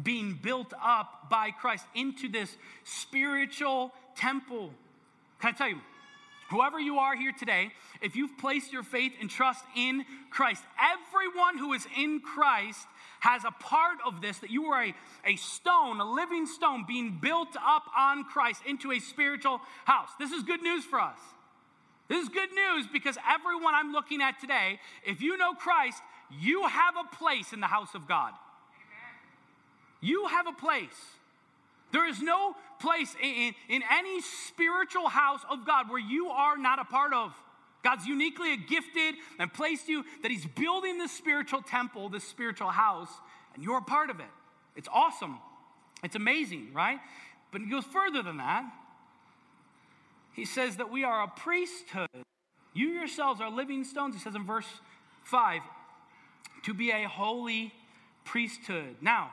being 0.00 0.38
built 0.40 0.72
up 0.80 1.28
by 1.28 1.50
Christ 1.50 1.84
into 1.96 2.28
this 2.28 2.56
spiritual 2.84 3.92
temple. 4.14 4.70
Can 5.40 5.52
I 5.52 5.52
tell 5.52 5.68
you? 5.68 5.80
Whoever 6.50 6.80
you 6.80 6.98
are 6.98 7.16
here 7.16 7.32
today, 7.32 7.70
if 8.02 8.16
you've 8.16 8.36
placed 8.36 8.72
your 8.72 8.82
faith 8.82 9.12
and 9.20 9.30
trust 9.30 9.64
in 9.76 10.04
Christ, 10.30 10.62
everyone 10.78 11.58
who 11.58 11.72
is 11.74 11.86
in 11.96 12.20
Christ 12.20 12.86
has 13.20 13.44
a 13.44 13.52
part 13.52 13.98
of 14.04 14.20
this 14.20 14.38
that 14.38 14.50
you 14.50 14.64
are 14.66 14.84
a, 14.84 14.94
a 15.24 15.36
stone, 15.36 16.00
a 16.00 16.12
living 16.12 16.46
stone 16.46 16.84
being 16.88 17.18
built 17.20 17.56
up 17.64 17.84
on 17.96 18.24
Christ 18.24 18.62
into 18.66 18.90
a 18.90 18.98
spiritual 18.98 19.60
house. 19.84 20.08
This 20.18 20.32
is 20.32 20.42
good 20.42 20.62
news 20.62 20.84
for 20.84 21.00
us. 21.00 21.18
This 22.08 22.24
is 22.24 22.28
good 22.28 22.50
news 22.52 22.88
because 22.92 23.16
everyone 23.28 23.74
I'm 23.76 23.92
looking 23.92 24.20
at 24.20 24.40
today, 24.40 24.80
if 25.06 25.22
you 25.22 25.36
know 25.36 25.54
Christ, 25.54 26.02
you 26.40 26.66
have 26.66 26.94
a 26.96 27.16
place 27.16 27.52
in 27.52 27.60
the 27.60 27.68
house 27.68 27.94
of 27.94 28.08
God. 28.08 28.32
You 30.00 30.26
have 30.26 30.48
a 30.48 30.52
place. 30.52 30.88
There 31.92 32.08
is 32.08 32.20
no 32.20 32.54
place 32.80 33.14
in, 33.22 33.54
in 33.68 33.82
any 33.90 34.20
spiritual 34.20 35.08
house 35.08 35.40
of 35.50 35.66
God 35.66 35.90
where 35.90 36.00
you 36.00 36.28
are 36.28 36.56
not 36.56 36.78
a 36.78 36.84
part 36.84 37.12
of. 37.12 37.34
God's 37.82 38.06
uniquely 38.06 38.56
gifted 38.56 39.14
and 39.38 39.52
placed 39.52 39.88
you 39.88 40.04
that 40.22 40.30
He's 40.30 40.46
building 40.46 40.98
this 40.98 41.12
spiritual 41.12 41.62
temple, 41.62 42.08
this 42.08 42.24
spiritual 42.24 42.68
house, 42.68 43.10
and 43.54 43.62
you're 43.62 43.78
a 43.78 43.82
part 43.82 44.10
of 44.10 44.20
it. 44.20 44.26
It's 44.76 44.88
awesome. 44.92 45.38
It's 46.04 46.16
amazing, 46.16 46.72
right? 46.74 46.98
But 47.52 47.62
He 47.62 47.68
goes 47.68 47.84
further 47.84 48.22
than 48.22 48.36
that. 48.36 48.64
He 50.34 50.44
says 50.44 50.76
that 50.76 50.90
we 50.90 51.04
are 51.04 51.22
a 51.22 51.28
priesthood. 51.28 52.08
You 52.72 52.88
yourselves 52.88 53.40
are 53.40 53.50
living 53.50 53.84
stones, 53.84 54.14
he 54.14 54.20
says 54.20 54.34
in 54.34 54.46
verse 54.46 54.66
5, 55.24 55.60
to 56.64 56.74
be 56.74 56.92
a 56.92 57.08
holy 57.08 57.74
priesthood. 58.24 58.96
Now, 59.00 59.32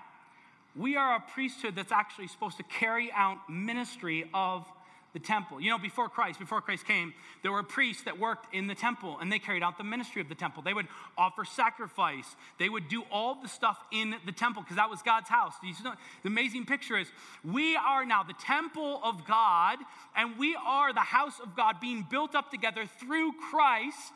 we 0.78 0.96
are 0.96 1.16
a 1.16 1.20
priesthood 1.20 1.76
that's 1.76 1.92
actually 1.92 2.28
supposed 2.28 2.58
to 2.58 2.64
carry 2.64 3.12
out 3.12 3.38
ministry 3.50 4.30
of 4.34 4.66
the 5.14 5.20
temple. 5.20 5.60
You 5.60 5.72
know, 5.72 5.80
before 5.80 6.10
Christ, 6.10 6.38
before 6.38 6.62
Christ 6.62 6.86
came, 6.86 7.14
there 7.42 7.52
were 7.52 7.64
priests 7.64 8.04
that 8.04 8.20
worked 8.20 8.54
in 8.54 8.68
the 8.68 8.76
temple 8.76 9.18
and 9.20 9.32
they 9.32 9.40
carried 9.40 9.64
out 9.64 9.78
the 9.78 9.84
ministry 9.84 10.22
of 10.22 10.30
the 10.30 10.36
temple. 10.36 10.62
They 10.62 10.74
would 10.74 10.88
offer 11.18 11.44
sacrifice, 11.44 12.36
they 12.60 12.70
would 12.70 12.88
do 12.88 13.04
all 13.12 13.36
the 13.42 13.48
stuff 13.48 13.80
in 13.92 14.16
the 14.26 14.32
temple 14.32 14.62
because 14.62 14.76
that 14.76 14.90
was 14.90 15.02
God's 15.02 15.30
house. 15.30 15.54
the 15.62 15.96
amazing 16.26 16.66
picture 16.66 16.98
is 16.98 17.08
we 17.44 17.76
are 17.76 18.06
now 18.06 18.22
the 18.22 18.36
temple 18.40 19.00
of 19.04 19.26
God 19.26 19.80
and 20.16 20.38
we 20.38 20.56
are 20.56 20.94
the 20.94 21.00
house 21.00 21.40
of 21.42 21.56
God 21.56 21.80
being 21.80 22.06
built 22.08 22.36
up 22.36 22.52
together 22.52 22.86
through 23.00 23.34
Christ. 23.50 24.14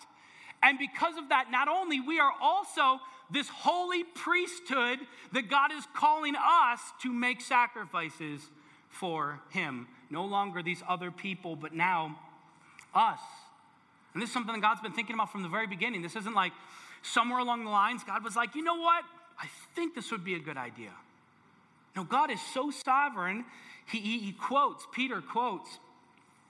And 0.61 0.77
because 0.77 1.17
of 1.17 1.29
that, 1.29 1.49
not 1.49 1.67
only 1.67 1.99
we 1.99 2.19
are 2.19 2.33
also 2.39 2.99
this 3.31 3.47
holy 3.49 4.03
priesthood 4.03 4.99
that 5.31 5.49
God 5.49 5.71
is 5.71 5.83
calling 5.95 6.35
us 6.35 6.79
to 7.01 7.11
make 7.11 7.41
sacrifices 7.41 8.41
for 8.89 9.39
Him. 9.49 9.87
No 10.09 10.25
longer 10.25 10.61
these 10.61 10.83
other 10.87 11.11
people, 11.11 11.55
but 11.55 11.73
now 11.73 12.19
us. 12.93 13.19
And 14.13 14.21
this 14.21 14.29
is 14.29 14.33
something 14.33 14.53
that 14.53 14.61
God's 14.61 14.81
been 14.81 14.91
thinking 14.91 15.13
about 15.13 15.31
from 15.31 15.43
the 15.43 15.49
very 15.49 15.67
beginning. 15.67 16.01
This 16.01 16.17
isn't 16.17 16.35
like 16.35 16.51
somewhere 17.01 17.39
along 17.39 17.63
the 17.63 17.71
lines, 17.71 18.03
God 18.03 18.23
was 18.23 18.35
like, 18.35 18.55
you 18.55 18.63
know 18.63 18.75
what? 18.75 19.03
I 19.39 19.47
think 19.75 19.95
this 19.95 20.11
would 20.11 20.23
be 20.23 20.35
a 20.35 20.39
good 20.39 20.57
idea. 20.57 20.91
No, 21.95 22.03
God 22.03 22.31
is 22.31 22.39
so 22.53 22.71
sovereign. 22.71 23.45
He, 23.85 23.99
he, 23.99 24.19
he 24.19 24.31
quotes, 24.33 24.85
Peter 24.91 25.21
quotes 25.21 25.79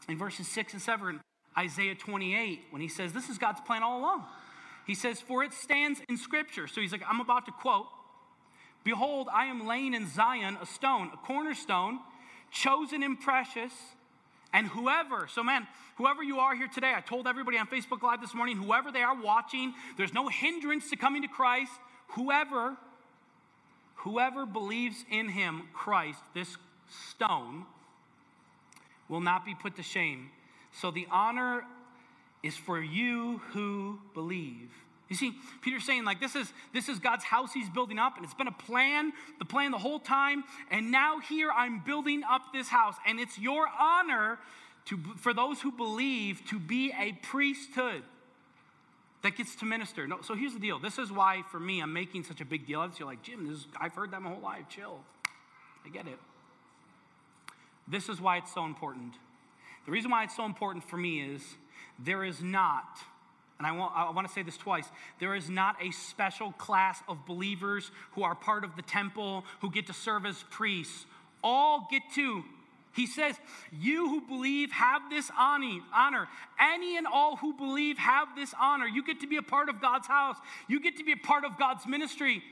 in 0.09 0.17
verses 0.17 0.47
6 0.47 0.73
and 0.73 0.81
7, 0.81 1.19
Isaiah 1.57 1.95
28, 1.95 2.61
when 2.69 2.81
he 2.81 2.87
says, 2.87 3.13
This 3.13 3.29
is 3.29 3.37
God's 3.37 3.61
plan 3.61 3.83
all 3.83 3.99
along. 3.99 4.25
He 4.85 4.95
says, 4.95 5.19
For 5.19 5.43
it 5.43 5.53
stands 5.53 6.01
in 6.09 6.17
Scripture. 6.17 6.67
So 6.67 6.81
he's 6.81 6.91
like, 6.91 7.03
I'm 7.07 7.19
about 7.19 7.45
to 7.45 7.51
quote 7.51 7.87
Behold, 8.83 9.27
I 9.31 9.45
am 9.45 9.67
laying 9.67 9.93
in 9.93 10.07
Zion 10.09 10.57
a 10.61 10.65
stone, 10.65 11.11
a 11.13 11.17
cornerstone, 11.17 11.99
chosen 12.51 13.03
and 13.03 13.19
precious. 13.19 13.71
And 14.53 14.67
whoever, 14.67 15.27
so 15.33 15.43
man, 15.43 15.67
whoever 15.95 16.21
you 16.23 16.39
are 16.39 16.55
here 16.55 16.67
today, 16.67 16.93
I 16.95 17.01
told 17.01 17.25
everybody 17.25 17.57
on 17.57 17.67
Facebook 17.67 18.01
Live 18.01 18.19
this 18.19 18.33
morning, 18.33 18.57
whoever 18.57 18.91
they 18.91 19.01
are 19.01 19.15
watching, 19.15 19.73
there's 19.97 20.13
no 20.13 20.27
hindrance 20.27 20.89
to 20.89 20.97
coming 20.97 21.21
to 21.21 21.27
Christ. 21.27 21.71
Whoever, 22.09 22.75
whoever 23.95 24.45
believes 24.45 25.05
in 25.09 25.29
him, 25.29 25.69
Christ, 25.73 26.19
this 26.33 26.57
stone, 27.09 27.65
will 29.07 29.21
not 29.21 29.45
be 29.45 29.55
put 29.55 29.75
to 29.77 29.83
shame. 29.83 30.31
So 30.73 30.91
the 30.91 31.07
honor 31.11 31.63
is 32.43 32.57
for 32.57 32.81
you 32.81 33.41
who 33.51 33.99
believe. 34.13 34.69
You 35.09 35.15
see, 35.17 35.33
Peter's 35.61 35.83
saying, 35.83 36.05
like, 36.05 36.21
this 36.21 36.35
is 36.35 36.53
this 36.73 36.87
is 36.87 36.99
God's 36.99 37.25
house 37.25 37.51
he's 37.53 37.69
building 37.69 37.99
up, 37.99 38.15
and 38.15 38.23
it's 38.23 38.33
been 38.33 38.47
a 38.47 38.51
plan, 38.51 39.11
the 39.39 39.45
plan 39.45 39.71
the 39.71 39.77
whole 39.77 39.99
time. 39.99 40.45
And 40.69 40.89
now 40.89 41.19
here 41.19 41.51
I'm 41.51 41.79
building 41.83 42.23
up 42.23 42.53
this 42.53 42.69
house, 42.69 42.95
and 43.05 43.19
it's 43.19 43.37
your 43.37 43.67
honor 43.77 44.39
to 44.85 44.97
for 45.17 45.33
those 45.33 45.61
who 45.61 45.71
believe 45.71 46.45
to 46.47 46.59
be 46.59 46.93
a 46.97 47.11
priesthood 47.23 48.03
that 49.21 49.35
gets 49.35 49.55
to 49.57 49.65
minister. 49.65 50.07
No, 50.07 50.21
so 50.21 50.33
here's 50.33 50.53
the 50.53 50.59
deal. 50.59 50.79
This 50.79 50.97
is 50.97 51.11
why, 51.11 51.43
for 51.51 51.59
me, 51.59 51.81
I'm 51.81 51.93
making 51.93 52.23
such 52.23 52.41
a 52.41 52.45
big 52.45 52.65
deal. 52.65 52.81
Of 52.81 52.91
this. 52.91 52.99
You're 52.99 53.09
like, 53.09 53.21
Jim, 53.21 53.47
this 53.47 53.59
is, 53.59 53.67
I've 53.79 53.93
heard 53.93 54.11
that 54.11 54.21
my 54.21 54.29
whole 54.29 54.41
life. 54.41 54.63
Chill. 54.69 54.99
I 55.85 55.89
get 55.89 56.07
it. 56.07 56.17
This 57.87 58.07
is 58.07 58.21
why 58.21 58.37
it's 58.37 58.53
so 58.53 58.63
important. 58.63 59.13
The 59.85 59.91
reason 59.91 60.09
why 60.09 60.23
it's 60.23 60.35
so 60.35 60.45
important 60.45 60.87
for 60.87 60.97
me 60.97 61.19
is 61.21 61.43
there 62.03 62.23
is 62.23 62.41
not, 62.41 62.99
and 63.57 63.67
I 63.67 63.71
want, 63.71 63.93
I 63.95 64.09
want 64.11 64.27
to 64.27 64.33
say 64.33 64.43
this 64.43 64.57
twice, 64.57 64.85
there 65.19 65.35
is 65.35 65.49
not 65.49 65.75
a 65.81 65.91
special 65.91 66.51
class 66.53 67.01
of 67.07 67.25
believers 67.25 67.91
who 68.13 68.23
are 68.23 68.35
part 68.35 68.63
of 68.63 68.75
the 68.75 68.81
temple 68.81 69.45
who 69.59 69.69
get 69.69 69.87
to 69.87 69.93
serve 69.93 70.25
as 70.25 70.43
priests. 70.49 71.05
All 71.43 71.87
get 71.89 72.03
to 72.15 72.43
he 72.93 73.07
says, 73.07 73.35
You 73.71 74.09
who 74.09 74.21
believe 74.21 74.71
have 74.71 75.09
this 75.09 75.31
honor. 75.37 76.27
Any 76.59 76.97
and 76.97 77.07
all 77.07 77.37
who 77.37 77.53
believe 77.53 77.97
have 77.97 78.35
this 78.35 78.53
honor. 78.59 78.85
You 78.85 79.03
get 79.03 79.21
to 79.21 79.27
be 79.27 79.37
a 79.37 79.41
part 79.41 79.69
of 79.69 79.81
God's 79.81 80.07
house, 80.07 80.37
you 80.67 80.79
get 80.79 80.97
to 80.97 81.03
be 81.03 81.13
a 81.13 81.17
part 81.17 81.45
of 81.45 81.57
God's 81.57 81.85
ministry. 81.85 82.43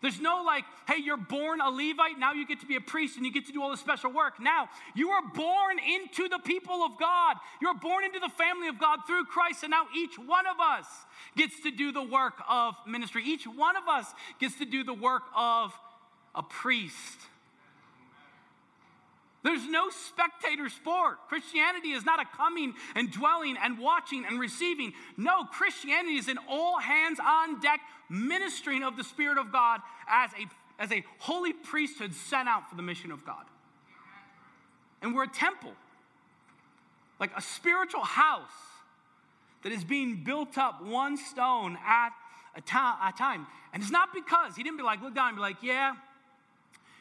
There's 0.00 0.20
no 0.20 0.42
like, 0.44 0.64
hey, 0.86 1.02
you're 1.02 1.16
born 1.16 1.60
a 1.60 1.70
Levite, 1.70 2.18
now 2.18 2.32
you 2.32 2.46
get 2.46 2.60
to 2.60 2.66
be 2.66 2.76
a 2.76 2.80
priest 2.80 3.16
and 3.16 3.26
you 3.26 3.32
get 3.32 3.46
to 3.46 3.52
do 3.52 3.62
all 3.62 3.70
this 3.70 3.80
special 3.80 4.12
work. 4.12 4.40
Now, 4.40 4.68
you 4.94 5.10
are 5.10 5.22
born 5.34 5.78
into 5.78 6.28
the 6.28 6.38
people 6.38 6.84
of 6.84 6.92
God. 7.00 7.36
You're 7.60 7.74
born 7.74 8.04
into 8.04 8.20
the 8.20 8.28
family 8.28 8.68
of 8.68 8.78
God 8.78 9.00
through 9.06 9.24
Christ, 9.24 9.64
and 9.64 9.70
now 9.72 9.86
each 9.96 10.16
one 10.18 10.46
of 10.46 10.60
us 10.60 10.86
gets 11.36 11.60
to 11.62 11.70
do 11.70 11.90
the 11.90 12.02
work 12.02 12.34
of 12.48 12.74
ministry. 12.86 13.24
Each 13.24 13.44
one 13.44 13.76
of 13.76 13.88
us 13.88 14.06
gets 14.38 14.56
to 14.58 14.64
do 14.64 14.84
the 14.84 14.94
work 14.94 15.22
of 15.36 15.74
a 16.34 16.42
priest. 16.42 17.18
There's 19.44 19.66
no 19.68 19.88
spectator 19.90 20.68
sport. 20.68 21.18
Christianity 21.28 21.92
is 21.92 22.04
not 22.04 22.20
a 22.20 22.24
coming 22.36 22.74
and 22.96 23.10
dwelling 23.10 23.56
and 23.62 23.78
watching 23.78 24.24
and 24.24 24.40
receiving. 24.40 24.92
No, 25.16 25.44
Christianity 25.44 26.16
is 26.16 26.28
an 26.28 26.38
all 26.48 26.78
hands 26.78 27.20
on 27.24 27.60
deck 27.60 27.80
ministering 28.08 28.82
of 28.82 28.96
the 28.96 29.04
Spirit 29.04 29.38
of 29.38 29.52
God 29.52 29.80
as 30.08 30.30
a, 30.32 30.82
as 30.82 30.90
a 30.90 31.04
holy 31.18 31.52
priesthood 31.52 32.14
sent 32.14 32.48
out 32.48 32.68
for 32.68 32.74
the 32.74 32.82
mission 32.82 33.12
of 33.12 33.24
God. 33.24 33.44
And 35.02 35.14
we're 35.14 35.24
a 35.24 35.28
temple, 35.28 35.72
like 37.20 37.30
a 37.36 37.40
spiritual 37.40 38.02
house 38.02 38.50
that 39.62 39.70
is 39.70 39.84
being 39.84 40.24
built 40.24 40.58
up 40.58 40.84
one 40.84 41.16
stone 41.16 41.78
at 41.86 42.10
a, 42.56 42.60
time. 42.60 43.46
And 43.72 43.82
it's 43.82 43.92
not 43.92 44.12
because 44.12 44.56
he 44.56 44.64
didn't 44.64 44.78
be 44.78 44.82
like, 44.82 45.00
look 45.00 45.14
down 45.14 45.28
and 45.28 45.36
be 45.36 45.40
like, 45.40 45.62
yeah, 45.62 45.94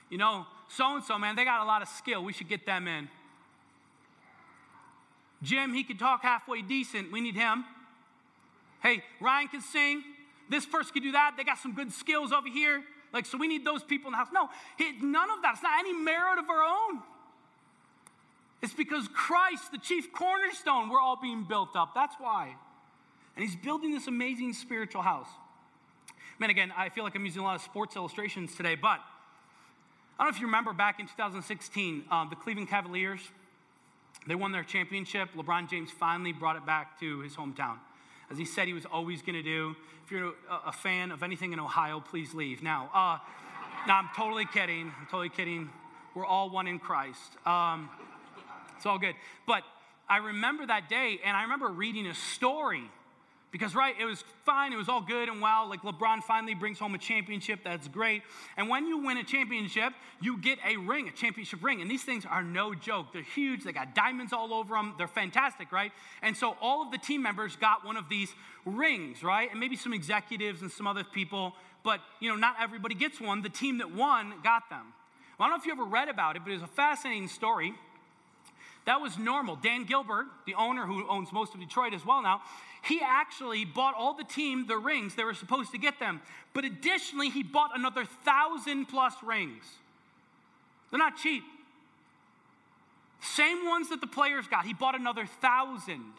you 0.10 0.18
know, 0.18 0.46
so 0.70 0.96
and 0.96 1.04
so, 1.04 1.18
man, 1.18 1.36
they 1.36 1.46
got 1.46 1.62
a 1.62 1.66
lot 1.66 1.82
of 1.82 1.88
skill. 1.88 2.24
We 2.24 2.34
should 2.34 2.50
get 2.50 2.66
them 2.66 2.88
in. 2.88 3.10
Jim, 5.44 5.74
he 5.74 5.84
can 5.84 5.98
talk 5.98 6.24
halfway 6.24 6.62
decent. 6.62 7.12
We 7.12 7.22
need 7.22 7.36
him. 7.36 7.64
Hey, 8.82 9.04
Ryan 9.22 9.48
can 9.48 9.62
sing. 9.62 10.04
This 10.50 10.66
person 10.66 10.94
can 10.94 11.04
do 11.04 11.12
that. 11.12 11.36
They 11.38 11.44
got 11.44 11.58
some 11.58 11.74
good 11.74 11.92
skills 11.92 12.32
over 12.32 12.48
here. 12.48 12.84
Like, 13.14 13.26
so 13.26 13.38
we 13.38 13.48
need 13.48 13.66
those 13.66 13.84
people 13.84 14.08
in 14.08 14.12
the 14.14 14.18
house. 14.18 14.28
No, 14.34 14.50
none 15.02 15.30
of 15.30 15.42
that. 15.42 15.54
It's 15.56 15.64
not 15.64 15.80
any 15.80 15.94
merit 15.94 16.40
of 16.40 16.50
our 16.50 16.64
own. 16.64 17.02
It's 18.62 18.74
because 18.74 19.08
Christ, 19.14 19.72
the 19.72 19.78
chief 19.78 20.12
cornerstone, 20.12 20.90
we're 20.90 21.00
all 21.00 21.20
being 21.22 21.44
built 21.44 21.76
up. 21.76 21.94
That's 21.94 22.16
why. 22.20 22.56
And 23.36 23.46
he's 23.46 23.56
building 23.56 23.92
this 23.92 24.08
amazing 24.08 24.54
spiritual 24.54 25.04
house. 25.04 25.28
Man, 26.40 26.50
again, 26.50 26.74
I 26.76 26.90
feel 26.90 27.04
like 27.04 27.16
I'm 27.16 27.26
using 27.26 27.42
a 27.42 27.46
lot 27.46 27.56
of 27.56 27.62
sports 27.62 27.96
illustrations 27.96 28.56
today, 28.56 28.76
but 28.76 29.00
I 30.20 30.24
don't 30.24 30.32
know 30.32 30.36
if 30.36 30.42
you 30.42 30.48
remember 30.48 30.74
back 30.74 31.00
in 31.00 31.06
2016, 31.06 32.06
uh, 32.10 32.28
the 32.28 32.36
Cleveland 32.36 32.70
Cavaliers, 32.70 33.20
they 34.26 34.34
won 34.34 34.52
their 34.52 34.64
championship. 34.64 35.30
LeBron 35.36 35.70
James 35.70 35.92
finally 35.92 36.34
brought 36.34 36.56
it 36.56 36.66
back 36.66 37.00
to 37.02 37.20
his 37.20 37.36
hometown, 37.36 37.78
as 38.32 38.38
he 38.40 38.46
said 38.46 38.68
he 38.68 38.74
was 38.74 38.86
always 38.86 39.22
going 39.22 39.36
to 39.36 39.44
do. 39.44 39.76
If 40.04 40.12
you're 40.12 40.34
a, 40.66 40.72
fan 40.72 41.12
of 41.12 41.22
anything 41.22 41.54
in 41.54 41.60
Ohio, 41.60 42.00
please 42.00 42.34
leave. 42.34 42.64
Now, 42.64 42.90
uh, 42.96 43.20
I'm 43.92 44.10
totally 44.16 44.46
kidding. 44.46 44.92
I'm 45.00 45.06
totally 45.06 45.30
kidding. 45.30 45.70
We're 46.16 46.26
all 46.26 46.50
one 46.50 46.66
in 46.66 46.80
Christ. 46.80 47.38
Um, 47.46 47.88
it's 48.76 48.88
all 48.88 48.98
good. 48.98 49.14
But 49.46 49.62
I 50.10 50.18
remember 50.18 50.66
that 50.66 50.90
day, 50.90 51.20
and 51.24 51.38
I 51.38 51.44
remember 51.44 51.68
reading 51.68 52.08
a 52.08 52.16
story 52.16 52.90
because, 53.52 53.76
right, 53.76 53.96
it 54.00 54.06
was 54.06 54.24
fine, 54.46 54.74
it 54.74 54.76
was 54.76 54.90
all 54.90 55.02
good 55.02 55.30
and 55.30 55.42
well. 55.42 55.70
Like 55.70 55.82
LeBron 55.82 56.22
finally 56.24 56.54
brings 56.54 56.80
home 56.80 56.96
a 56.96 56.98
championship, 56.98 57.62
that's 57.64 57.88
great. 57.88 58.24
And 58.58 58.68
when 58.68 58.86
you 58.88 58.98
win 58.98 59.18
a 59.18 59.24
championship, 59.24 59.94
you 60.22 60.38
get 60.38 60.60
a 60.66 60.78
ring, 60.78 61.08
a 61.08 61.12
championship 61.12 61.64
ring. 61.64 61.82
And 61.82 61.90
these 61.90 62.04
things 62.04 62.26
are 62.26 62.44
no 62.44 62.76
joke. 62.76 63.14
They're 63.14 63.22
huge, 63.22 63.64
they 63.64 63.72
got 63.72 63.96
diamonds 63.96 64.34
all 64.34 64.54
over 64.54 64.76
them, 64.76 64.96
they're 64.98 65.08
fantastic, 65.08 65.72
right? 65.72 65.92
And 66.22 66.36
so 66.36 66.58
all 66.62 66.82
of 66.82 66.92
the 66.92 66.98
team 66.98 67.22
members 67.22 67.56
got 67.56 67.86
one 67.86 67.96
of 67.96 68.10
these 68.10 68.34
rings, 68.66 69.24
right? 69.24 69.50
And 69.50 69.60
maybe 69.60 69.78
some 69.78 69.94
executives 69.94 70.62
and 70.62 70.70
some 70.70 70.86
other 70.86 71.06
people, 71.06 71.54
but, 71.84 72.02
you 72.20 72.30
know, 72.30 72.36
not 72.36 72.58
everybody 72.60 72.96
gets 72.96 73.22
one. 73.22 73.42
The 73.42 73.50
team 73.50 73.78
that 73.78 73.96
won 73.96 74.34
got 74.44 74.70
them. 74.70 74.94
Well, 75.40 75.46
I 75.46 75.50
don't 75.50 75.60
know 75.60 75.62
if 75.62 75.66
you 75.68 75.72
ever 75.72 75.86
read 75.86 76.10
about 76.10 76.36
it, 76.36 76.42
but 76.44 76.52
it's 76.52 76.64
a 76.64 76.68
fascinating 76.68 77.28
story. 77.28 77.74
That 78.88 79.02
was 79.02 79.18
normal. 79.18 79.58
Dan 79.58 79.84
Gilbert, 79.84 80.28
the 80.46 80.56
owner 80.56 80.86
who 80.86 81.06
owns 81.10 81.34
most 81.34 81.54
of 81.54 81.60
Detroit 81.60 81.94
as 81.94 82.06
well 82.06 82.22
now, 82.22 82.42
he 82.82 83.02
actually 83.04 83.66
bought 83.66 83.94
all 83.96 84.14
the 84.14 84.24
team 84.24 84.66
the 84.66 84.78
rings 84.78 85.14
they 85.14 85.26
were 85.26 85.34
supposed 85.34 85.72
to 85.74 85.78
get 85.78 86.00
them. 86.00 86.22
But 86.54 86.64
additionally, 86.64 87.30
he 87.30 87.44
bought 87.44 87.78
another 87.78 88.06
thousand 88.06 88.86
plus 88.86 89.14
rings. 89.22 89.66
They're 90.90 90.98
not 90.98 91.18
cheap. 91.18 91.44
Same 93.22 93.68
ones 93.68 93.90
that 93.90 94.00
the 94.00 94.08
players 94.08 94.48
got. 94.48 94.66
He 94.66 94.74
bought 94.74 94.96
another 94.96 95.26
thousand. 95.26 96.14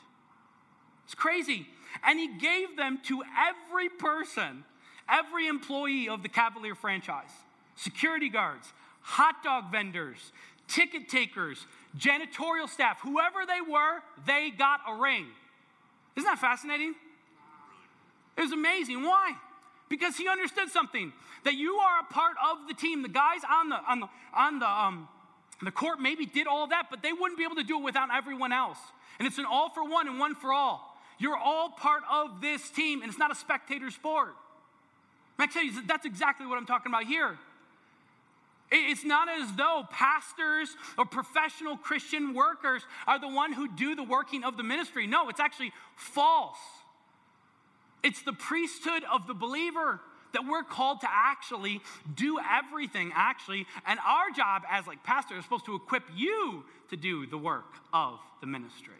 It's 1.07 1.15
crazy. 1.15 1.67
And 2.05 2.19
he 2.19 2.37
gave 2.37 2.77
them 2.77 2.99
to 3.05 3.23
every 3.49 3.89
person, 3.89 4.65
every 5.09 5.47
employee 5.47 6.07
of 6.11 6.23
the 6.23 6.29
Cavalier 6.29 6.75
franchise 6.75 7.31
security 7.77 8.29
guards, 8.29 8.73
hot 9.01 9.43
dog 9.43 9.71
vendors, 9.73 10.33
ticket 10.67 11.09
takers, 11.09 11.65
janitorial 11.99 12.69
staff, 12.69 13.01
whoever 13.03 13.45
they 13.47 13.61
were, 13.61 14.01
they 14.27 14.51
got 14.51 14.81
a 14.89 14.95
ring. 14.95 15.27
Isn't 16.17 16.27
that 16.27 16.39
fascinating? 16.39 16.95
It 18.37 18.43
was 18.43 18.53
amazing. 18.53 19.03
Why? 19.03 19.35
because 19.89 20.17
he 20.17 20.29
understood 20.29 20.71
something 20.71 21.13
that 21.45 21.55
you 21.55 21.75
are 21.77 22.01
a 22.01 22.13
part 22.13 22.37
of 22.51 22.69
the 22.69 22.75
team. 22.75 23.03
The 23.03 23.09
guys 23.09 23.41
on 23.49 23.69
the 23.69 23.77
on 23.89 24.01
the 24.01 24.09
on 24.35 24.59
the 24.59 24.69
um, 24.69 25.09
the 25.63 25.71
court 25.71 26.01
maybe 26.01 26.27
did 26.27 26.47
all 26.47 26.67
that, 26.69 26.87
but 26.91 27.03
they 27.03 27.13
wouldn't 27.13 27.39
be 27.39 27.45
able 27.45 27.57
to 27.57 27.65
do 27.65 27.79
it 27.79 27.83
without 27.83 28.09
everyone 28.15 28.53
else. 28.53 28.79
And 29.19 29.27
it's 29.27 29.39
an 29.39 29.47
all 29.47 29.71
for 29.71 29.85
one 29.85 30.07
and 30.07 30.19
one 30.19 30.35
for 30.35 30.53
all. 30.53 30.97
You're 31.19 31.37
all 31.37 31.71
part 31.71 32.05
of 32.11 32.41
this 32.41 32.71
team, 32.71 33.03
and 33.03 33.11
it's 33.11 33.19
not 33.19 33.33
a 33.33 33.35
spectator 33.35 33.91
sport. 33.91 34.35
I 35.41 35.47
tell 35.47 35.65
you, 35.65 35.73
that's 35.87 36.07
exactly 36.07 36.47
what 36.47 36.59
I'm 36.59 36.67
talking 36.67 36.91
about 36.91 37.05
here. 37.05 37.39
It's 38.71 39.05
not 39.05 39.29
as 39.29 39.55
though 39.57 39.85
pastors 39.91 40.77
or 40.99 41.07
professional 41.07 41.77
Christian 41.77 42.35
workers 42.35 42.83
are 43.07 43.19
the 43.19 43.29
one 43.29 43.53
who 43.53 43.69
do 43.69 43.95
the 43.95 44.03
working 44.03 44.45
of 44.45 44.57
the 44.57 44.63
ministry. 44.63 45.07
No, 45.07 45.29
it's 45.29 45.41
actually 45.41 45.73
false. 45.97 46.59
It's 48.03 48.23
the 48.23 48.35
priesthood 48.35 49.05
of 49.11 49.27
the 49.27 49.35
believer 49.35 50.01
that 50.33 50.45
we're 50.47 50.63
called 50.63 51.01
to 51.01 51.09
actually 51.11 51.81
do 52.15 52.39
everything 52.39 53.13
actually. 53.15 53.67
And 53.87 53.99
our 54.07 54.31
job 54.31 54.63
as 54.69 54.87
like 54.87 55.03
pastors 55.03 55.39
is 55.39 55.45
supposed 55.45 55.65
to 55.67 55.75
equip 55.75 56.05
you 56.15 56.65
to 56.91 56.97
do 56.97 57.27
the 57.27 57.39
work 57.39 57.75
of 57.93 58.19
the 58.41 58.47
ministry. 58.47 58.93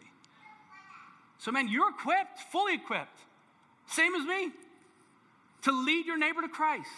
So 1.37 1.51
man 1.51 1.67
you're 1.67 1.91
equipped 1.91 2.39
fully 2.51 2.73
equipped. 2.73 3.19
Same 3.87 4.15
as 4.15 4.25
me. 4.25 4.51
To 5.63 5.71
lead 5.71 6.05
your 6.05 6.17
neighbor 6.17 6.41
to 6.41 6.47
christ. 6.47 6.89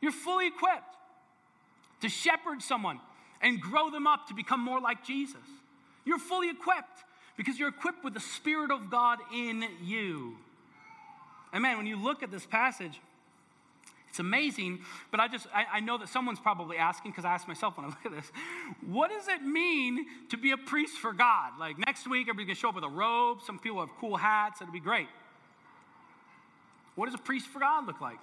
You're 0.00 0.12
fully 0.12 0.48
equipped 0.48 0.93
to 2.04 2.08
shepherd 2.08 2.62
someone 2.62 3.00
and 3.42 3.60
grow 3.60 3.90
them 3.90 4.06
up 4.06 4.28
to 4.28 4.34
become 4.34 4.60
more 4.60 4.80
like 4.80 5.04
jesus 5.04 5.36
you're 6.04 6.18
fully 6.18 6.48
equipped 6.48 7.04
because 7.36 7.58
you're 7.58 7.68
equipped 7.68 8.04
with 8.04 8.14
the 8.14 8.20
spirit 8.20 8.70
of 8.70 8.90
god 8.90 9.18
in 9.32 9.64
you 9.82 10.36
and 11.54 11.62
man, 11.62 11.76
when 11.76 11.86
you 11.86 11.96
look 11.96 12.24
at 12.24 12.32
this 12.32 12.44
passage, 12.44 13.00
it's 14.08 14.18
amazing, 14.18 14.80
but 15.12 15.20
I 15.20 15.28
just, 15.28 15.46
I, 15.54 15.64
I 15.74 15.80
know 15.80 15.96
that 15.98 16.08
someone's 16.08 16.40
probably 16.40 16.76
asking, 16.76 17.12
because 17.12 17.24
I 17.24 17.32
ask 17.32 17.46
myself 17.46 17.76
when 17.76 17.86
I 17.86 17.88
look 17.90 18.04
at 18.04 18.10
this, 18.10 18.32
what 18.84 19.10
does 19.10 19.28
it 19.28 19.40
mean 19.40 20.04
to 20.30 20.36
be 20.36 20.50
a 20.50 20.56
priest 20.56 20.98
for 20.98 21.12
God? 21.12 21.52
Like 21.58 21.78
next 21.78 22.08
week, 22.08 22.28
everybody's 22.28 22.46
gonna 22.46 22.54
show 22.56 22.70
up 22.70 22.74
with 22.74 22.84
a 22.84 22.88
robe, 22.88 23.38
some 23.46 23.60
people 23.60 23.78
have 23.78 23.90
cool 24.00 24.16
hats, 24.16 24.60
it'll 24.60 24.72
be 24.72 24.80
great. 24.80 25.06
What 26.96 27.06
does 27.06 27.14
a 27.14 27.18
priest 27.18 27.46
for 27.46 27.60
God 27.60 27.86
look 27.86 28.00
like? 28.00 28.18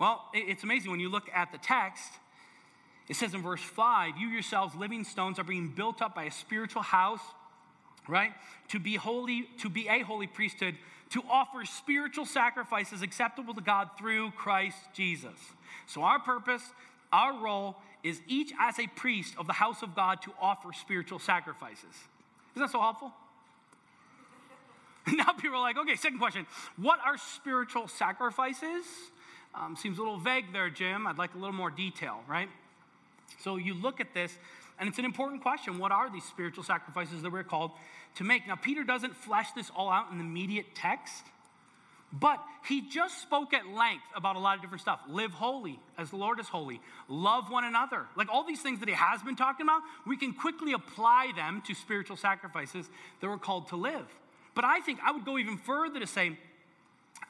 Well, 0.00 0.24
it's 0.34 0.64
amazing 0.64 0.90
when 0.90 0.98
you 0.98 1.10
look 1.10 1.28
at 1.32 1.52
the 1.52 1.58
text. 1.58 2.10
It 3.10 3.16
says 3.16 3.34
in 3.34 3.42
verse 3.42 3.60
5 3.60 4.16
You 4.18 4.28
yourselves, 4.28 4.74
living 4.76 5.02
stones, 5.04 5.38
are 5.40 5.44
being 5.44 5.68
built 5.68 6.00
up 6.00 6.14
by 6.14 6.24
a 6.24 6.30
spiritual 6.30 6.82
house, 6.82 7.20
right? 8.08 8.32
To 8.68 8.78
be 8.78 8.94
holy, 8.94 9.48
to 9.58 9.68
be 9.68 9.88
a 9.88 9.98
holy 10.00 10.28
priesthood 10.28 10.76
to 11.10 11.22
offer 11.28 11.64
spiritual 11.64 12.24
sacrifices 12.24 13.02
acceptable 13.02 13.52
to 13.52 13.60
God 13.60 13.90
through 13.98 14.30
Christ 14.30 14.78
Jesus. 14.94 15.34
So, 15.86 16.02
our 16.02 16.20
purpose, 16.20 16.62
our 17.12 17.36
role 17.42 17.76
is 18.04 18.20
each 18.28 18.52
as 18.60 18.78
a 18.78 18.86
priest 18.86 19.34
of 19.36 19.48
the 19.48 19.52
house 19.52 19.82
of 19.82 19.96
God 19.96 20.22
to 20.22 20.32
offer 20.40 20.72
spiritual 20.72 21.18
sacrifices. 21.18 21.84
Isn't 22.54 22.62
that 22.62 22.70
so 22.70 22.80
helpful? 22.80 23.12
now 25.12 25.32
people 25.32 25.56
are 25.56 25.62
like, 25.62 25.76
okay, 25.78 25.96
second 25.96 26.20
question. 26.20 26.46
What 26.76 27.00
are 27.04 27.18
spiritual 27.18 27.88
sacrifices? 27.88 28.84
Um, 29.52 29.74
seems 29.74 29.98
a 29.98 30.00
little 30.00 30.18
vague 30.18 30.52
there, 30.52 30.70
Jim. 30.70 31.08
I'd 31.08 31.18
like 31.18 31.34
a 31.34 31.38
little 31.38 31.52
more 31.52 31.70
detail, 31.70 32.20
right? 32.28 32.48
So 33.38 33.56
you 33.56 33.74
look 33.74 34.00
at 34.00 34.12
this, 34.14 34.36
and 34.78 34.88
it's 34.88 34.98
an 34.98 35.04
important 35.04 35.42
question. 35.42 35.78
What 35.78 35.92
are 35.92 36.10
these 36.10 36.24
spiritual 36.24 36.64
sacrifices 36.64 37.22
that 37.22 37.32
we're 37.32 37.44
called 37.44 37.72
to 38.16 38.24
make? 38.24 38.46
Now, 38.46 38.56
Peter 38.56 38.84
doesn't 38.84 39.16
flesh 39.16 39.52
this 39.52 39.70
all 39.74 39.90
out 39.90 40.10
in 40.10 40.18
the 40.18 40.24
immediate 40.24 40.74
text, 40.74 41.24
but 42.12 42.42
he 42.66 42.80
just 42.80 43.22
spoke 43.22 43.54
at 43.54 43.68
length 43.68 44.04
about 44.16 44.36
a 44.36 44.38
lot 44.40 44.56
of 44.56 44.62
different 44.62 44.80
stuff. 44.80 45.00
Live 45.08 45.30
holy 45.32 45.78
as 45.96 46.10
the 46.10 46.16
Lord 46.16 46.40
is 46.40 46.48
holy. 46.48 46.80
Love 47.08 47.50
one 47.50 47.64
another. 47.64 48.06
Like 48.16 48.28
all 48.28 48.44
these 48.44 48.60
things 48.60 48.80
that 48.80 48.88
he 48.88 48.94
has 48.94 49.22
been 49.22 49.36
talking 49.36 49.64
about, 49.64 49.82
we 50.06 50.16
can 50.16 50.32
quickly 50.32 50.72
apply 50.72 51.30
them 51.36 51.62
to 51.66 51.74
spiritual 51.74 52.16
sacrifices 52.16 52.88
that 53.20 53.28
we're 53.28 53.38
called 53.38 53.68
to 53.68 53.76
live. 53.76 54.06
But 54.54 54.64
I 54.64 54.80
think 54.80 54.98
I 55.04 55.12
would 55.12 55.24
go 55.24 55.38
even 55.38 55.56
further 55.56 56.00
to 56.00 56.06
say 56.06 56.36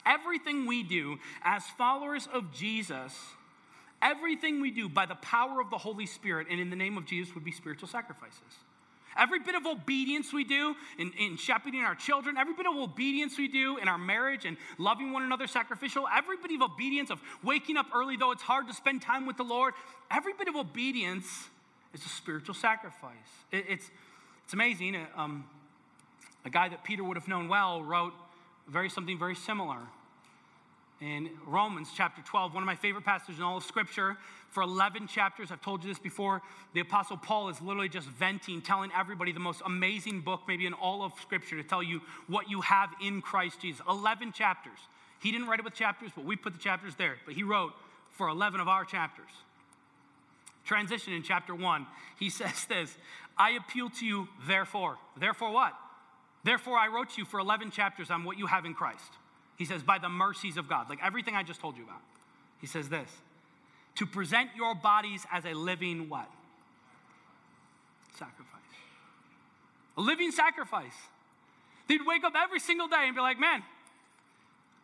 everything 0.07 0.67
we 0.67 0.83
do 0.83 1.19
as 1.43 1.63
followers 1.77 2.29
of 2.33 2.53
Jesus 2.53 3.15
Everything 4.03 4.61
we 4.61 4.71
do 4.71 4.89
by 4.89 5.07
the 5.07 5.15
power 5.17 5.61
of 5.61 5.71
the 5.71 5.79
Holy 5.79 6.07
Spirit 6.07 6.47
and 6.51 6.59
in 6.59 6.71
the 6.71 6.77
name 6.77 6.97
of 6.97 7.05
Jesus 7.05 7.35
would 7.35 7.45
be 7.45 7.53
spiritual 7.53 7.89
sacrifices. 7.89 8.41
Every 9.19 9.41
bit 9.41 9.55
of 9.55 9.67
obedience 9.67 10.33
we 10.33 10.45
do 10.45 10.75
in, 10.97 11.13
in, 11.19 11.37
shepherding 11.37 11.81
our 11.81 11.95
children, 11.95 12.37
every 12.37 12.55
bit 12.55 12.67
of 12.67 12.77
obedience 12.77 13.37
we 13.37 13.49
do 13.49 13.77
in 13.77 13.89
our 13.89 13.99
marriage 13.99 14.45
and 14.45 14.57
loving 14.79 15.13
one 15.13 15.25
another 15.25 15.47
sacrificial, 15.47 16.07
every 16.17 16.37
bit 16.37 16.53
of 16.53 16.63
obedience 16.63 17.11
of 17.11 17.21
waking 17.43 17.77
up 17.77 17.87
early, 17.95 18.17
though 18.17 18.31
it's 18.31 18.43
hard 18.43 18.69
to 18.69 18.75
spend 18.75 19.03
time 19.03 19.27
with 19.27 19.37
the 19.37 19.43
Lord, 19.43 19.75
every 20.11 20.33
bit 20.33 20.49
of 20.49 20.55
obedience 20.55 21.49
is 21.93 22.05
a 22.07 22.09
spiritual 22.09 22.55
sacrifice. 22.55 23.13
It, 23.51 23.65
it's, 23.69 23.91
it's 24.45 24.55
amazing. 24.55 24.97
Uh, 24.97 25.07
um, 25.17 25.45
a 26.45 26.51
guy 26.51 26.69
that 26.69 26.85
Peter 26.85 27.03
would 27.03 27.17
have 27.17 27.29
known 27.29 27.49
well 27.49 27.83
wrote 27.83 28.15
very 28.69 28.89
something 28.89 29.19
very 29.19 29.35
similar 29.35 29.79
in 31.01 31.31
Romans 31.47 31.89
chapter 31.97 32.21
12, 32.23 32.53
one 32.53 32.63
of 32.63 32.67
my 32.67 32.75
favorite 32.75 33.05
passages 33.05 33.39
in 33.39 33.45
all 33.45 33.57
of 33.57 33.65
Scripture. 33.65 34.17
For 34.51 34.63
11 34.63 35.07
chapters, 35.07 35.51
I've 35.51 35.63
told 35.63 35.83
you 35.83 35.91
this 35.91 35.99
before, 35.99 36.43
the 36.75 36.81
Apostle 36.81 37.17
Paul 37.17 37.49
is 37.49 37.61
literally 37.63 37.89
just 37.89 38.09
venting, 38.09 38.61
telling 38.61 38.91
everybody 38.99 39.33
the 39.33 39.41
most 39.41 39.63
amazing 39.65 40.21
book, 40.21 40.43
maybe 40.47 40.67
in 40.67 40.75
all 40.75 41.03
of 41.03 41.13
Scripture, 41.23 41.57
to 41.57 41.67
tell 41.67 41.83
you 41.83 42.03
what 42.27 42.51
you 42.51 42.61
have 42.61 42.91
in 43.03 43.23
Christ 43.23 43.61
Jesus. 43.61 43.81
11 43.89 44.33
chapters. 44.33 44.79
He 45.21 45.31
didn't 45.31 45.47
write 45.47 45.59
it 45.59 45.65
with 45.65 45.75
chapters, 45.75 46.11
but 46.15 46.25
we 46.25 46.37
put 46.37 46.53
the 46.53 46.59
chapters 46.59 46.95
there. 46.97 47.17
But 47.25 47.35
he 47.35 47.45
wrote 47.45 47.73
for 48.11 48.29
11 48.29 48.61
of 48.61 48.69
our 48.69 48.85
chapters. 48.85 49.31
Transition 50.65 51.15
in 51.15 51.23
chapter 51.23 51.55
1, 51.55 51.87
he 52.19 52.29
says 52.31 52.67
this 52.67 52.95
I 53.39 53.53
appeal 53.53 53.89
to 53.91 54.07
you, 54.07 54.29
therefore. 54.47 54.99
Therefore, 55.17 55.53
what? 55.53 55.75
Therefore, 56.45 56.77
I 56.77 56.89
wrote 56.89 57.11
to 57.11 57.19
you 57.19 57.25
for 57.25 57.39
11 57.39 57.71
chapters 57.71 58.11
on 58.11 58.25
what 58.25 58.39
you 58.39 58.47
have 58.47 58.65
in 58.65 58.75
Christ. 58.75 59.13
He 59.61 59.67
says, 59.67 59.83
by 59.83 59.99
the 59.99 60.09
mercies 60.09 60.57
of 60.57 60.71
God, 60.71 60.89
like 60.89 61.01
everything 61.05 61.37
I 61.37 61.43
just 61.43 61.61
told 61.61 61.77
you 61.77 61.83
about. 61.83 62.01
He 62.63 62.67
says 62.67 62.89
this 62.89 63.11
to 63.97 64.07
present 64.07 64.49
your 64.57 64.75
bodies 64.75 65.27
as 65.31 65.45
a 65.45 65.53
living 65.53 66.09
what? 66.09 66.31
Sacrifice. 68.19 68.47
A 69.99 70.01
living 70.01 70.31
sacrifice. 70.31 70.95
They'd 71.89 72.01
wake 72.07 72.25
up 72.25 72.33
every 72.35 72.59
single 72.59 72.89
day 72.89 73.05
and 73.05 73.15
be 73.15 73.21
like, 73.21 73.39
man, 73.39 73.63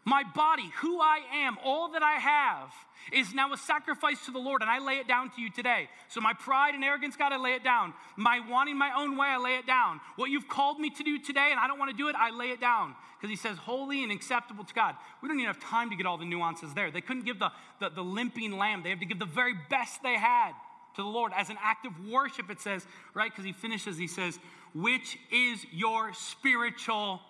my 0.06 0.22
body, 0.36 0.70
who 0.80 1.00
I 1.00 1.18
am, 1.34 1.58
all 1.64 1.90
that 1.90 2.02
I 2.02 2.12
have, 2.12 2.72
is 3.12 3.34
now 3.34 3.52
a 3.52 3.56
sacrifice 3.56 4.24
to 4.26 4.30
the 4.30 4.38
Lord, 4.38 4.62
and 4.62 4.70
I 4.70 4.78
lay 4.78 4.98
it 4.98 5.08
down 5.08 5.30
to 5.30 5.42
you 5.42 5.50
today. 5.50 5.88
So, 6.08 6.20
my 6.20 6.32
pride 6.32 6.74
and 6.74 6.84
arrogance, 6.84 7.16
God, 7.16 7.32
I 7.32 7.38
lay 7.38 7.54
it 7.54 7.64
down. 7.64 7.92
My 8.16 8.40
wanting 8.48 8.78
my 8.78 8.92
own 8.96 9.16
way, 9.16 9.26
I 9.26 9.36
lay 9.36 9.56
it 9.56 9.66
down. 9.66 10.00
What 10.14 10.30
you've 10.30 10.46
called 10.46 10.78
me 10.78 10.90
to 10.90 11.02
do 11.02 11.18
today, 11.18 11.48
and 11.50 11.58
I 11.58 11.66
don't 11.66 11.78
want 11.78 11.90
to 11.90 11.96
do 11.96 12.08
it, 12.08 12.14
I 12.16 12.30
lay 12.30 12.50
it 12.50 12.60
down. 12.60 12.94
Because 13.18 13.30
He 13.30 13.36
says, 13.36 13.58
holy 13.58 14.04
and 14.04 14.12
acceptable 14.12 14.62
to 14.62 14.74
God. 14.74 14.94
We 15.22 15.28
don't 15.28 15.40
even 15.40 15.52
have 15.52 15.60
time 15.60 15.90
to 15.90 15.96
get 15.96 16.06
all 16.06 16.18
the 16.18 16.24
nuances 16.24 16.72
there. 16.72 16.92
They 16.92 17.00
couldn't 17.00 17.24
give 17.24 17.40
the, 17.40 17.50
the, 17.80 17.90
the 17.90 18.04
limping 18.04 18.56
lamb, 18.56 18.84
they 18.84 18.90
have 18.90 19.00
to 19.00 19.06
give 19.06 19.18
the 19.18 19.26
very 19.26 19.54
best 19.68 20.04
they 20.04 20.14
had 20.14 20.52
to 20.94 21.02
the 21.02 21.08
Lord 21.08 21.32
as 21.36 21.50
an 21.50 21.58
act 21.60 21.84
of 21.84 21.92
worship, 22.08 22.48
it 22.48 22.60
says, 22.60 22.86
right? 23.12 23.32
Because 23.32 23.44
He 23.44 23.52
finishes, 23.52 23.98
He 23.98 24.06
says, 24.06 24.38
which 24.72 25.18
is 25.32 25.66
your 25.72 26.12
spiritual 26.14 27.20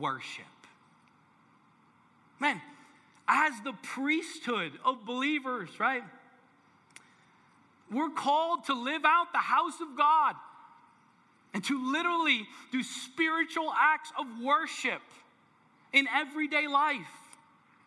worship. 0.00 0.44
Man, 2.44 2.60
as 3.26 3.54
the 3.64 3.72
priesthood 3.72 4.72
of 4.84 5.06
believers, 5.06 5.70
right? 5.80 6.02
We're 7.90 8.10
called 8.10 8.66
to 8.66 8.74
live 8.74 9.00
out 9.06 9.32
the 9.32 9.38
house 9.38 9.80
of 9.80 9.96
God 9.96 10.34
and 11.54 11.64
to 11.64 11.90
literally 11.90 12.46
do 12.70 12.82
spiritual 12.82 13.72
acts 13.74 14.12
of 14.18 14.26
worship 14.42 15.00
in 15.94 16.06
everyday 16.06 16.68
life. 16.68 17.00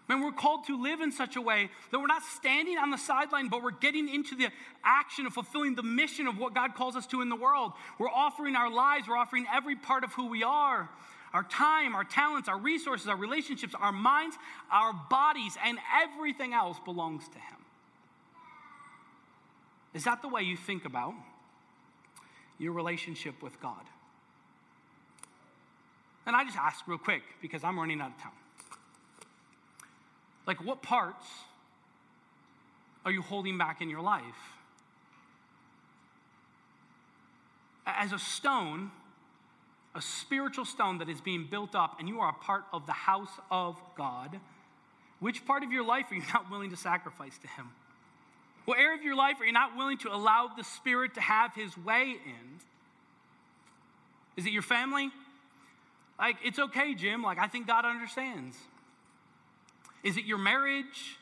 Man, 0.10 0.24
we're 0.24 0.32
called 0.32 0.65
to 0.65 0.82
live 0.82 1.02
in 1.02 1.12
such 1.12 1.36
a 1.36 1.41
way 1.41 1.70
that 1.91 2.00
we're 2.00 2.08
not 2.08 2.24
standing 2.24 2.80
on 2.80 2.89
the 2.89 2.98
sideline, 2.98 3.50
but 3.50 3.62
we're 3.62 3.70
getting 3.70 4.10
into 4.10 4.36
the 4.36 4.48
action 4.84 5.28
of 5.28 5.34
fulfilling 5.34 5.76
the 5.76 5.84
mission 5.84 6.26
of 6.26 6.39
what 6.39 6.56
God 6.56 6.74
calls 6.74 6.96
us 6.96 7.06
to 7.08 7.22
in 7.22 7.30
the 7.30 7.36
world. 7.36 7.74
We're 8.00 8.10
offering 8.10 8.56
our 8.56 8.72
lives, 8.72 9.08
we're 9.08 9.17
offering 9.17 9.46
every 9.54 9.76
part 9.76 10.04
of 10.04 10.13
who 10.13 10.26
we 10.26 10.41
are 10.41 10.89
our 11.33 11.43
time, 11.43 11.95
our 11.95 12.03
talents, 12.03 12.47
our 12.47 12.57
resources, 12.57 13.07
our 13.07 13.15
relationships, 13.15 13.73
our 13.79 13.91
minds, 13.91 14.37
our 14.71 14.93
bodies, 15.09 15.57
and 15.63 15.77
everything 16.01 16.53
else 16.53 16.77
belongs 16.85 17.27
to 17.27 17.35
Him. 17.35 17.57
Is 19.93 20.03
that 20.05 20.21
the 20.21 20.27
way 20.27 20.43
you 20.43 20.55
think 20.55 20.85
about 20.85 21.13
your 22.59 22.73
relationship 22.73 23.41
with 23.41 23.59
God? 23.61 23.83
And 26.25 26.35
I 26.35 26.43
just 26.43 26.57
ask 26.57 26.87
real 26.87 26.97
quick 26.97 27.23
because 27.41 27.63
I'm 27.63 27.79
running 27.79 28.01
out 28.01 28.11
of 28.11 28.21
time. 28.21 28.31
Like, 30.45 30.63
what 30.63 30.81
parts 30.81 31.25
are 33.05 33.11
you 33.11 33.21
holding 33.21 33.57
back 33.57 33.81
in 33.81 33.89
your 33.89 34.01
life? 34.01 34.23
As 37.85 38.11
a 38.11 38.19
stone, 38.19 38.91
a 39.97 40.01
spiritual 40.01 40.65
stone 40.65 40.99
that 40.99 41.10
is 41.10 41.19
being 41.19 41.47
built 41.49 41.75
up, 41.75 41.97
and 41.99 42.07
you 42.07 42.19
are 42.19 42.29
a 42.29 42.43
part 42.43 42.63
of 42.71 42.86
the 42.86 42.93
house 42.93 43.31
of 43.51 43.75
God. 43.97 44.39
Which 45.19 45.45
part 45.45 45.63
of 45.63 45.71
your 45.71 45.83
life 45.83 46.05
are 46.12 46.15
you 46.15 46.23
not 46.33 46.49
willing 46.51 46.69
to 46.69 46.77
sacrifice 46.77 47.38
to 47.39 47.47
Him? 47.47 47.69
What 48.65 48.79
area 48.79 48.97
of 48.97 49.03
your 49.03 49.15
life 49.15 49.38
are 49.39 49.45
you 49.45 49.51
not 49.51 49.75
willing 49.75 49.97
to 49.99 50.13
allow 50.13 50.51
the 50.55 50.63
Spirit 50.63 51.15
to 51.15 51.21
have 51.21 51.53
His 51.55 51.77
way 51.77 52.15
in? 52.25 52.60
Is 54.36 54.45
it 54.45 54.51
your 54.51 54.62
family? 54.62 55.10
Like, 56.19 56.38
it's 56.43 56.60
okay, 56.60 56.93
Jim. 56.93 57.23
Like, 57.23 57.39
I 57.39 57.47
think 57.47 57.67
God 57.67 57.86
understands. 57.86 58.57
Is 60.03 60.17
it 60.17 60.25
your 60.25 60.38
marriage? 60.38 61.17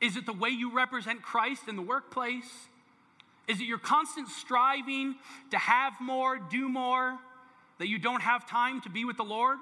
Is 0.00 0.16
it 0.16 0.26
the 0.26 0.32
way 0.32 0.50
you 0.50 0.72
represent 0.72 1.22
Christ 1.22 1.62
in 1.68 1.76
the 1.76 1.82
workplace? 1.82 2.68
Is 3.48 3.60
it 3.60 3.64
your 3.64 3.78
constant 3.78 4.28
striving 4.28 5.14
to 5.50 5.58
have 5.58 5.94
more, 6.00 6.38
do 6.38 6.68
more, 6.68 7.18
that 7.78 7.88
you 7.88 7.98
don't 7.98 8.22
have 8.22 8.48
time 8.48 8.80
to 8.82 8.90
be 8.90 9.04
with 9.04 9.16
the 9.16 9.24
Lord? 9.24 9.58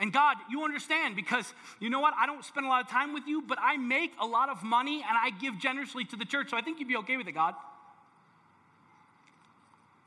And 0.00 0.12
God, 0.12 0.36
you 0.48 0.62
understand 0.62 1.16
because 1.16 1.52
you 1.80 1.90
know 1.90 2.00
what? 2.00 2.14
I 2.16 2.26
don't 2.26 2.44
spend 2.44 2.66
a 2.66 2.68
lot 2.68 2.84
of 2.84 2.90
time 2.90 3.12
with 3.12 3.26
you, 3.26 3.42
but 3.42 3.58
I 3.60 3.76
make 3.76 4.12
a 4.20 4.26
lot 4.26 4.48
of 4.48 4.62
money 4.62 5.04
and 5.06 5.16
I 5.16 5.30
give 5.30 5.58
generously 5.58 6.04
to 6.06 6.16
the 6.16 6.24
church. 6.24 6.50
So 6.50 6.56
I 6.56 6.60
think 6.60 6.78
you'd 6.78 6.88
be 6.88 6.96
okay 6.98 7.16
with 7.16 7.26
it, 7.26 7.32
God. 7.32 7.54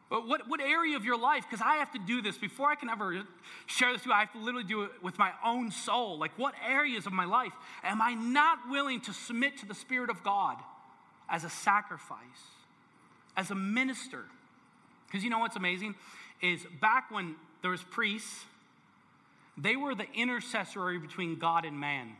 But 0.10 0.28
what, 0.28 0.48
what 0.50 0.60
area 0.60 0.98
of 0.98 1.06
your 1.06 1.17
life? 1.17 1.46
Because 1.50 1.65
I 1.65 1.76
have 1.76 1.91
to 1.94 2.00
do 2.00 2.22
this 2.22 2.38
before 2.38 2.70
I 2.70 2.76
can 2.76 2.89
ever 2.89 3.24
share 3.65 3.94
this 3.94 4.02
with 4.02 4.08
you. 4.08 4.12
I 4.12 4.20
have 4.20 4.34
to 4.34 4.39
literally 4.39 4.67
do 4.67 4.84
it 4.84 4.91
with 5.02 5.17
my 5.17 5.32
own 5.44 5.72
soul. 5.72 6.20
Like, 6.20 6.38
what 6.38 6.54
areas 6.67 7.06
of 7.06 7.13
my 7.13 7.24
life 7.24 7.54
am 7.82 8.02
I 8.02 8.13
not 8.13 8.70
willing 8.70 9.00
to 9.02 9.13
submit 9.13 9.58
to 9.60 9.65
the 9.65 9.74
Spirit 9.74 10.10
of 10.10 10.22
God 10.22 10.58
as 11.30 11.46
a 11.46 11.50
sacrifice, 11.50 12.20
as 13.38 13.52
a 13.52 13.56
minister? 13.56 14.26
Because 15.08 15.24
you 15.24 15.30
know 15.30 15.39
what's 15.39 15.56
amazing 15.56 15.96
is 16.41 16.65
back 16.80 17.12
when 17.12 17.36
there 17.62 17.71
was 17.71 17.84
priests 17.84 18.45
they 19.58 19.75
were 19.75 19.95
the 19.95 20.08
intercessory 20.13 20.97
between 20.97 21.38
God 21.38 21.65
and 21.65 21.80
man. 21.80 22.15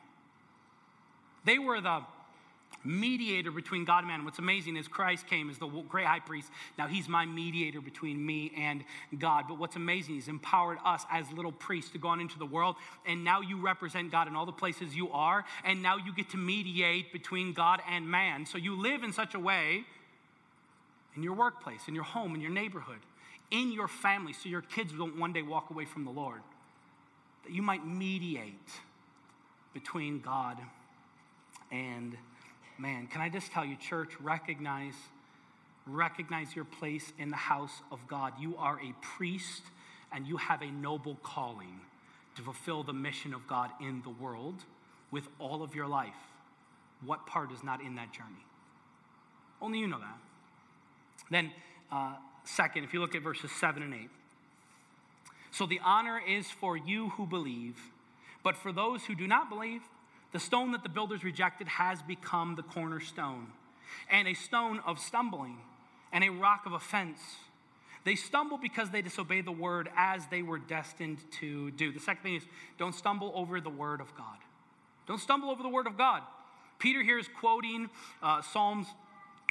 They 1.46 1.58
were 1.58 1.82
the 1.82 2.02
mediator 2.84 3.52
between 3.52 3.86
God 3.86 4.00
and 4.00 4.08
man. 4.08 4.26
What's 4.26 4.40
amazing 4.40 4.76
is 4.76 4.88
Christ 4.88 5.28
came 5.28 5.50
as 5.50 5.58
the 5.58 5.68
great 5.68 6.06
high 6.06 6.20
priest. 6.20 6.50
Now 6.78 6.88
he's 6.88 7.08
my 7.08 7.26
mediator 7.26 7.82
between 7.82 8.24
me 8.24 8.52
and 8.58 8.84
God. 9.18 9.46
But 9.48 9.58
what's 9.58 9.76
amazing, 9.76 10.16
he's 10.16 10.28
empowered 10.28 10.78
us 10.86 11.06
as 11.12 11.32
little 11.32 11.52
priests 11.52 11.92
to 11.92 11.98
go 11.98 12.10
on 12.10 12.20
into 12.20 12.38
the 12.38 12.46
world. 12.46 12.76
And 13.06 13.24
now 13.24 13.42
you 13.42 13.60
represent 13.60 14.12
God 14.12 14.28
in 14.28 14.36
all 14.36 14.46
the 14.46 14.52
places 14.52 14.96
you 14.96 15.12
are. 15.12 15.44
And 15.64 15.82
now 15.82 15.98
you 15.98 16.14
get 16.14 16.30
to 16.32 16.38
mediate 16.38 17.12
between 17.12 17.54
God 17.54 17.82
and 17.90 18.10
man. 18.10 18.46
So 18.46 18.58
you 18.58 18.80
live 18.80 19.04
in 19.04 19.14
such 19.14 19.36
a 19.36 19.40
way 19.40 19.84
in 21.16 21.24
your 21.24 21.34
workplace, 21.34 21.88
in 21.88 21.96
your 21.96 22.04
home, 22.06 22.36
in 22.36 22.42
your 22.42 22.52
neighborhood, 22.52 23.00
in 23.52 23.72
your 23.72 23.88
family, 23.88 24.34
so 24.34 24.50
your 24.50 24.62
kids 24.62 24.94
don't 24.94 25.20
one 25.20 25.34
day 25.34 25.42
walk 25.42 25.70
away 25.70 25.86
from 25.86 26.06
the 26.06 26.12
Lord 26.12 26.42
that 27.44 27.52
you 27.52 27.62
might 27.62 27.86
mediate 27.86 28.70
between 29.74 30.20
God 30.20 30.58
and 31.72 32.16
man. 32.78 33.08
Can 33.08 33.22
I 33.22 33.30
just 33.30 33.52
tell 33.52 33.66
you, 33.66 33.76
church, 33.76 34.10
recognize 34.20 34.96
recognize 35.88 36.56
your 36.56 36.66
place 36.66 37.12
in 37.18 37.32
the 37.32 37.38
house 37.38 37.82
of 37.92 38.08
God. 38.08 38.34
You 38.40 38.56
are 38.58 38.80
a 38.80 38.94
priest 39.02 39.64
and 40.12 40.28
you 40.28 40.38
have 40.38 40.62
a 40.62 40.70
noble 40.72 41.18
calling 41.24 41.82
to 42.36 42.42
fulfill 42.42 42.84
the 42.84 42.94
mission 42.94 43.34
of 43.34 43.48
God 43.48 43.72
in 43.80 44.02
the 44.04 44.10
world 44.10 44.64
with 45.10 45.28
all 45.40 45.64
of 45.64 45.76
your 45.76 45.88
life. 45.88 46.16
What 47.06 47.26
part 47.26 47.52
is 47.52 47.64
not 47.64 47.82
in 47.82 47.96
that 47.96 48.14
journey? 48.14 48.46
Only 49.62 49.80
you 49.80 49.88
know 49.88 50.00
that. 50.00 50.18
Then, 51.30 51.52
uh, 51.92 52.14
second, 52.44 52.84
if 52.84 52.94
you 52.94 53.00
look 53.00 53.16
at 53.16 53.22
verses 53.22 53.52
7 53.52 53.84
and 53.84 53.94
8. 53.94 54.10
So 55.52 55.66
the 55.66 55.80
honor 55.84 56.20
is 56.26 56.50
for 56.50 56.78
you 56.78 57.10
who 57.10 57.26
believe. 57.26 57.78
But 58.44 58.56
for 58.56 58.72
those 58.72 59.06
who 59.06 59.16
do 59.16 59.28
not 59.28 59.50
believe, 59.50 59.82
the 60.32 60.40
stone 60.40 60.72
that 60.72 60.84
the 60.84 60.90
builders 60.90 61.24
rejected 61.24 61.68
has 61.68 62.02
become 62.02 62.56
the 62.56 62.64
cornerstone, 62.64 63.48
and 64.10 64.28
a 64.28 64.34
stone 64.34 64.80
of 64.86 64.98
stumbling, 64.98 65.58
and 66.14 66.24
a 66.24 66.30
rock 66.30 66.66
of 66.66 66.74
offense. 66.74 67.20
They 68.04 68.16
stumble 68.16 68.58
because 68.58 68.90
they 68.90 69.02
disobey 69.02 69.42
the 69.42 69.52
word 69.52 69.90
as 69.96 70.26
they 70.28 70.42
were 70.42 70.58
destined 70.58 71.20
to 71.40 71.72
do. 71.72 71.92
The 71.92 72.00
second 72.00 72.24
thing 72.24 72.36
is 72.36 72.44
don't 72.78 72.96
stumble 72.96 73.32
over 73.36 73.62
the 73.62 73.70
word 73.70 74.02
of 74.02 74.16
God. 74.16 74.38
Don't 75.08 75.20
stumble 75.20 75.50
over 75.50 75.62
the 75.62 75.70
word 75.70 75.86
of 75.86 75.98
God. 75.98 76.24
Peter 76.80 77.04
here 77.04 77.20
is 77.20 77.28
quoting 77.40 77.90
uh, 78.24 78.42
Psalms 78.42 78.88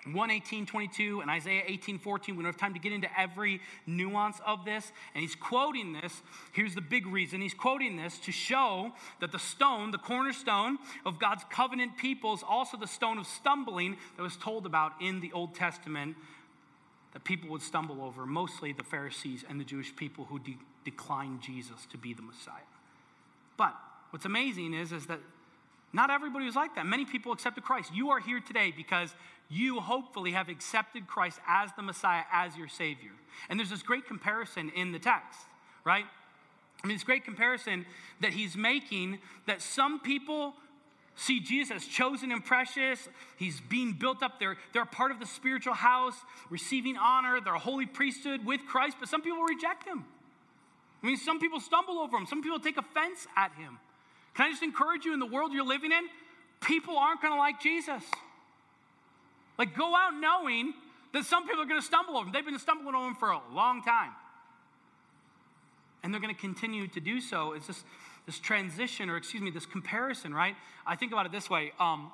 118, 0.05 0.65
22 0.65 1.21
and 1.21 1.31
Isaiah 1.31 1.63
18, 1.67 1.99
14. 1.99 2.35
We 2.35 2.43
don't 2.43 2.53
have 2.53 2.61
time 2.61 2.73
to 2.73 2.81
get 2.81 2.93
into 2.93 3.09
every 3.19 3.61
nuance 3.87 4.41
of 4.47 4.65
this. 4.65 4.93
And 5.15 5.21
he's 5.21 5.35
quoting 5.35 5.93
this. 5.93 6.23
Here's 6.53 6.75
the 6.75 6.81
big 6.81 7.07
reason. 7.07 7.41
He's 7.41 7.55
quoting 7.55 7.97
this 7.97 8.19
to 8.21 8.33
show 8.33 8.93
that 9.21 9.31
the 9.31 9.39
stone, 9.39 9.91
the 9.91 9.99
cornerstone 9.99 10.79
of 11.05 11.19
God's 11.19 11.45
covenant 11.51 11.99
people, 11.99 12.33
is 12.33 12.43
also 12.47 12.77
the 12.77 12.87
stone 12.87 13.19
of 13.19 13.27
stumbling 13.27 13.97
that 14.17 14.23
was 14.23 14.37
told 14.37 14.65
about 14.65 14.93
in 15.01 15.21
the 15.21 15.33
Old 15.33 15.55
Testament 15.55 16.17
that 17.13 17.25
people 17.25 17.51
would 17.51 17.63
stumble 17.63 18.03
over, 18.03 18.25
mostly 18.25 18.73
the 18.73 18.85
Pharisees 18.85 19.45
and 19.49 19.61
the 19.61 19.65
Jewish 19.65 19.95
people 19.95 20.25
who 20.27 20.39
de- 20.39 20.59
declined 20.85 21.43
Jesus 21.43 21.87
to 21.91 21.99
be 21.99 22.15
the 22.15 22.23
Messiah. 22.23 22.55
But 23.57 23.75
what's 24.11 24.25
amazing 24.25 24.73
is, 24.73 24.93
is 24.93 25.07
that 25.07 25.21
not 25.92 26.11
everybody 26.11 26.44
was 26.44 26.55
like 26.55 26.74
that. 26.76 26.87
Many 26.87 27.05
people 27.05 27.33
accepted 27.33 27.64
Christ. 27.64 27.92
You 27.92 28.11
are 28.11 28.20
here 28.20 28.40
today 28.40 28.72
because 28.76 29.14
you 29.48 29.81
hopefully 29.81 30.33
have 30.33 30.48
accepted 30.48 31.09
Christ 31.09 31.40
as 31.48 31.70
the 31.76 31.83
Messiah, 31.83 32.22
as 32.33 32.57
your 32.57 32.68
Savior. 32.68 33.11
And 33.48 33.59
there's 33.59 33.70
this 33.70 33.83
great 33.83 34.07
comparison 34.07 34.70
in 34.76 34.92
the 34.92 35.00
text, 35.00 35.40
right? 35.85 36.05
I 36.83 36.87
mean, 36.87 36.96
this 36.96 37.05
great 37.05 37.24
comparison 37.24 37.85
that 38.20 38.33
he's 38.33 38.57
making 38.57 39.18
that 39.46 39.61
some 39.61 39.98
people 40.00 40.55
see 41.16 41.40
Jesus 41.40 41.87
chosen 41.87 42.31
and 42.31 42.44
precious. 42.44 43.09
He's 43.37 43.61
being 43.61 43.92
built 43.92 44.22
up. 44.22 44.38
They're, 44.38 44.57
they're 44.72 44.87
part 44.87 45.11
of 45.11 45.18
the 45.18 45.26
spiritual 45.26 45.74
house, 45.74 46.14
receiving 46.48 46.96
honor. 46.96 47.40
They're 47.44 47.55
a 47.55 47.59
holy 47.59 47.87
priesthood 47.87 48.46
with 48.46 48.64
Christ, 48.66 48.96
but 49.00 49.09
some 49.09 49.20
people 49.20 49.42
reject 49.42 49.87
him. 49.87 50.05
I 51.03 51.07
mean, 51.07 51.16
some 51.16 51.40
people 51.40 51.61
stumble 51.61 51.98
over 51.98 52.16
him, 52.16 52.26
some 52.26 52.42
people 52.42 52.61
take 52.61 52.76
offense 52.76 53.26
at 53.37 53.53
him. 53.55 53.79
Can 54.35 54.47
I 54.47 54.51
just 54.51 54.62
encourage 54.62 55.05
you 55.05 55.12
in 55.12 55.21
the 55.21 55.27
world 55.27 55.53
you're 55.53 55.66
living 55.66 55.93
in? 55.93 56.03
People 56.61 56.97
aren't 56.97 57.21
going 57.23 57.33
to 57.33 57.38
like 57.38 57.61
Jesus. 57.61 58.03
Like, 59.59 59.77
go 59.77 59.95
out 59.95 60.12
knowing 60.19 60.73
that 61.12 61.25
some 61.25 61.47
people 61.47 61.62
are 61.62 61.66
going 61.66 61.81
to 61.81 61.87
stumble 61.87 62.16
over 62.16 62.27
him. 62.27 62.33
They've 62.33 62.45
been 62.45 62.59
stumbling 62.59 62.95
over 62.95 63.09
him 63.09 63.14
for 63.14 63.31
a 63.31 63.40
long 63.53 63.83
time. 63.83 64.12
And 66.03 66.14
they're 66.14 66.21
going 66.21 66.35
to 66.35 66.40
continue 66.40 66.87
to 66.88 67.01
do 67.01 67.21
so. 67.21 67.53
It's 67.53 67.66
this, 67.66 67.85
this 68.27 68.38
transition, 68.38 69.11
or 69.11 69.16
excuse 69.16 69.43
me, 69.43 69.51
this 69.51 69.66
comparison, 69.66 70.33
right? 70.33 70.55
I 70.87 70.97
think 70.97 71.12
about 71.12 71.27
it 71.27 71.33
this 71.33 71.51
way. 71.51 71.73
Um, 71.79 72.11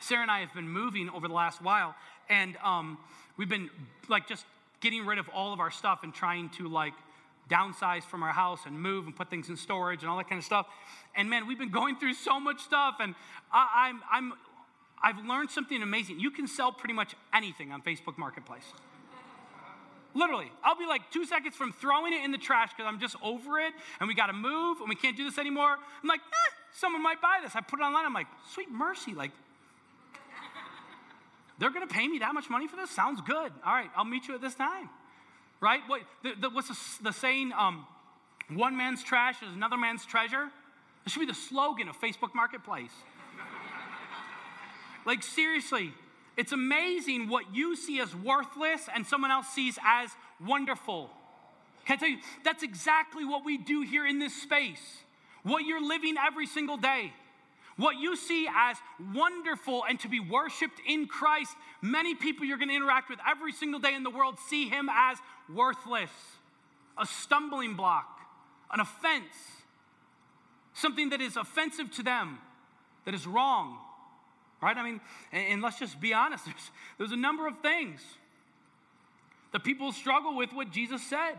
Sarah 0.00 0.22
and 0.22 0.30
I 0.30 0.40
have 0.40 0.52
been 0.54 0.68
moving 0.68 1.08
over 1.10 1.28
the 1.28 1.34
last 1.34 1.62
while, 1.62 1.94
and 2.28 2.56
um, 2.62 2.98
we've 3.36 3.48
been 3.48 3.70
like 4.08 4.28
just 4.28 4.44
getting 4.80 5.06
rid 5.06 5.18
of 5.18 5.28
all 5.30 5.52
of 5.52 5.60
our 5.60 5.70
stuff 5.70 6.00
and 6.02 6.12
trying 6.12 6.50
to 6.50 6.68
like 6.68 6.92
downsize 7.52 8.02
from 8.02 8.22
our 8.22 8.32
house 8.32 8.60
and 8.66 8.80
move 8.80 9.06
and 9.06 9.14
put 9.14 9.28
things 9.28 9.48
in 9.48 9.56
storage 9.56 10.02
and 10.02 10.10
all 10.10 10.16
that 10.16 10.28
kind 10.28 10.38
of 10.38 10.44
stuff. 10.44 10.66
And 11.14 11.28
man, 11.28 11.46
we've 11.46 11.58
been 11.58 11.70
going 11.70 11.96
through 11.96 12.14
so 12.14 12.40
much 12.40 12.60
stuff, 12.62 12.96
and 13.00 13.14
I, 13.52 13.90
I'm, 13.90 14.00
I'm 14.10 14.32
I've 15.02 15.18
learned 15.26 15.50
something 15.50 15.82
amazing. 15.82 16.20
You 16.20 16.30
can 16.30 16.46
sell 16.46 16.70
pretty 16.70 16.94
much 16.94 17.14
anything 17.34 17.72
on 17.72 17.82
Facebook 17.82 18.16
Marketplace. 18.16 18.64
Literally, 20.14 20.52
I'll 20.62 20.76
be 20.76 20.86
like 20.86 21.10
two 21.10 21.24
seconds 21.24 21.56
from 21.56 21.72
throwing 21.72 22.12
it 22.12 22.22
in 22.24 22.30
the 22.30 22.38
trash 22.38 22.70
because 22.76 22.86
I'm 22.86 23.00
just 23.00 23.16
over 23.22 23.58
it 23.58 23.72
and 23.98 24.06
we 24.06 24.14
got 24.14 24.26
to 24.26 24.34
move 24.34 24.80
and 24.80 24.88
we 24.88 24.94
can't 24.94 25.16
do 25.16 25.24
this 25.24 25.38
anymore. 25.38 25.72
I'm 25.72 26.08
like, 26.08 26.20
eh, 26.20 26.54
someone 26.72 27.02
might 27.02 27.20
buy 27.20 27.40
this. 27.42 27.56
I 27.56 27.62
put 27.62 27.80
it 27.80 27.82
online. 27.82 28.04
I'm 28.04 28.12
like, 28.12 28.26
sweet 28.52 28.70
mercy. 28.70 29.14
Like, 29.14 29.30
they're 31.58 31.70
going 31.70 31.86
to 31.86 31.92
pay 31.92 32.06
me 32.06 32.18
that 32.18 32.34
much 32.34 32.50
money 32.50 32.68
for 32.68 32.76
this? 32.76 32.90
Sounds 32.90 33.20
good. 33.22 33.52
All 33.64 33.72
right, 33.72 33.90
I'll 33.96 34.04
meet 34.04 34.28
you 34.28 34.34
at 34.34 34.42
this 34.42 34.54
time. 34.54 34.90
Right? 35.62 35.80
What, 35.86 36.00
the, 36.24 36.32
the, 36.38 36.50
what's 36.50 36.68
the, 36.68 37.04
the 37.04 37.12
saying? 37.12 37.52
Um, 37.56 37.86
one 38.50 38.76
man's 38.76 39.02
trash 39.02 39.36
is 39.42 39.54
another 39.54 39.78
man's 39.78 40.04
treasure. 40.04 40.48
This 41.04 41.12
should 41.12 41.20
be 41.20 41.26
the 41.26 41.34
slogan 41.34 41.88
of 41.88 41.98
Facebook 41.98 42.34
Marketplace. 42.34 42.92
Like, 45.04 45.24
seriously, 45.24 45.92
it's 46.36 46.52
amazing 46.52 47.28
what 47.28 47.52
you 47.52 47.74
see 47.74 47.98
as 47.98 48.14
worthless 48.14 48.88
and 48.94 49.04
someone 49.04 49.32
else 49.32 49.48
sees 49.48 49.76
as 49.84 50.10
wonderful. 50.46 51.10
Can 51.86 51.96
I 51.96 51.98
tell 51.98 52.08
you, 52.08 52.18
that's 52.44 52.62
exactly 52.62 53.24
what 53.24 53.44
we 53.44 53.58
do 53.58 53.80
here 53.82 54.06
in 54.06 54.20
this 54.20 54.32
space. 54.40 55.02
What 55.42 55.64
you're 55.64 55.84
living 55.84 56.14
every 56.24 56.46
single 56.46 56.76
day. 56.76 57.12
What 57.76 57.96
you 57.98 58.16
see 58.16 58.46
as 58.54 58.76
wonderful 59.14 59.84
and 59.88 59.98
to 60.00 60.08
be 60.08 60.20
worshiped 60.20 60.80
in 60.86 61.06
Christ, 61.06 61.56
many 61.80 62.14
people 62.14 62.44
you're 62.44 62.58
going 62.58 62.68
to 62.68 62.76
interact 62.76 63.08
with 63.08 63.18
every 63.28 63.52
single 63.52 63.80
day 63.80 63.94
in 63.94 64.02
the 64.02 64.10
world 64.10 64.38
see 64.38 64.68
him 64.68 64.88
as 64.92 65.18
worthless, 65.52 66.10
a 66.98 67.06
stumbling 67.06 67.74
block, 67.74 68.20
an 68.72 68.80
offense, 68.80 69.34
something 70.74 71.10
that 71.10 71.20
is 71.20 71.36
offensive 71.36 71.90
to 71.92 72.02
them, 72.02 72.38
that 73.04 73.14
is 73.14 73.26
wrong 73.26 73.78
right? 74.62 74.76
I 74.76 74.82
mean, 74.84 75.00
and, 75.32 75.54
and 75.54 75.62
let's 75.62 75.78
just 75.78 76.00
be 76.00 76.14
honest, 76.14 76.44
there's, 76.46 76.70
there's 76.96 77.12
a 77.12 77.16
number 77.16 77.46
of 77.46 77.58
things 77.58 78.00
that 79.52 79.64
people 79.64 79.92
struggle 79.92 80.34
with 80.34 80.52
what 80.54 80.70
Jesus 80.70 81.02
said. 81.02 81.34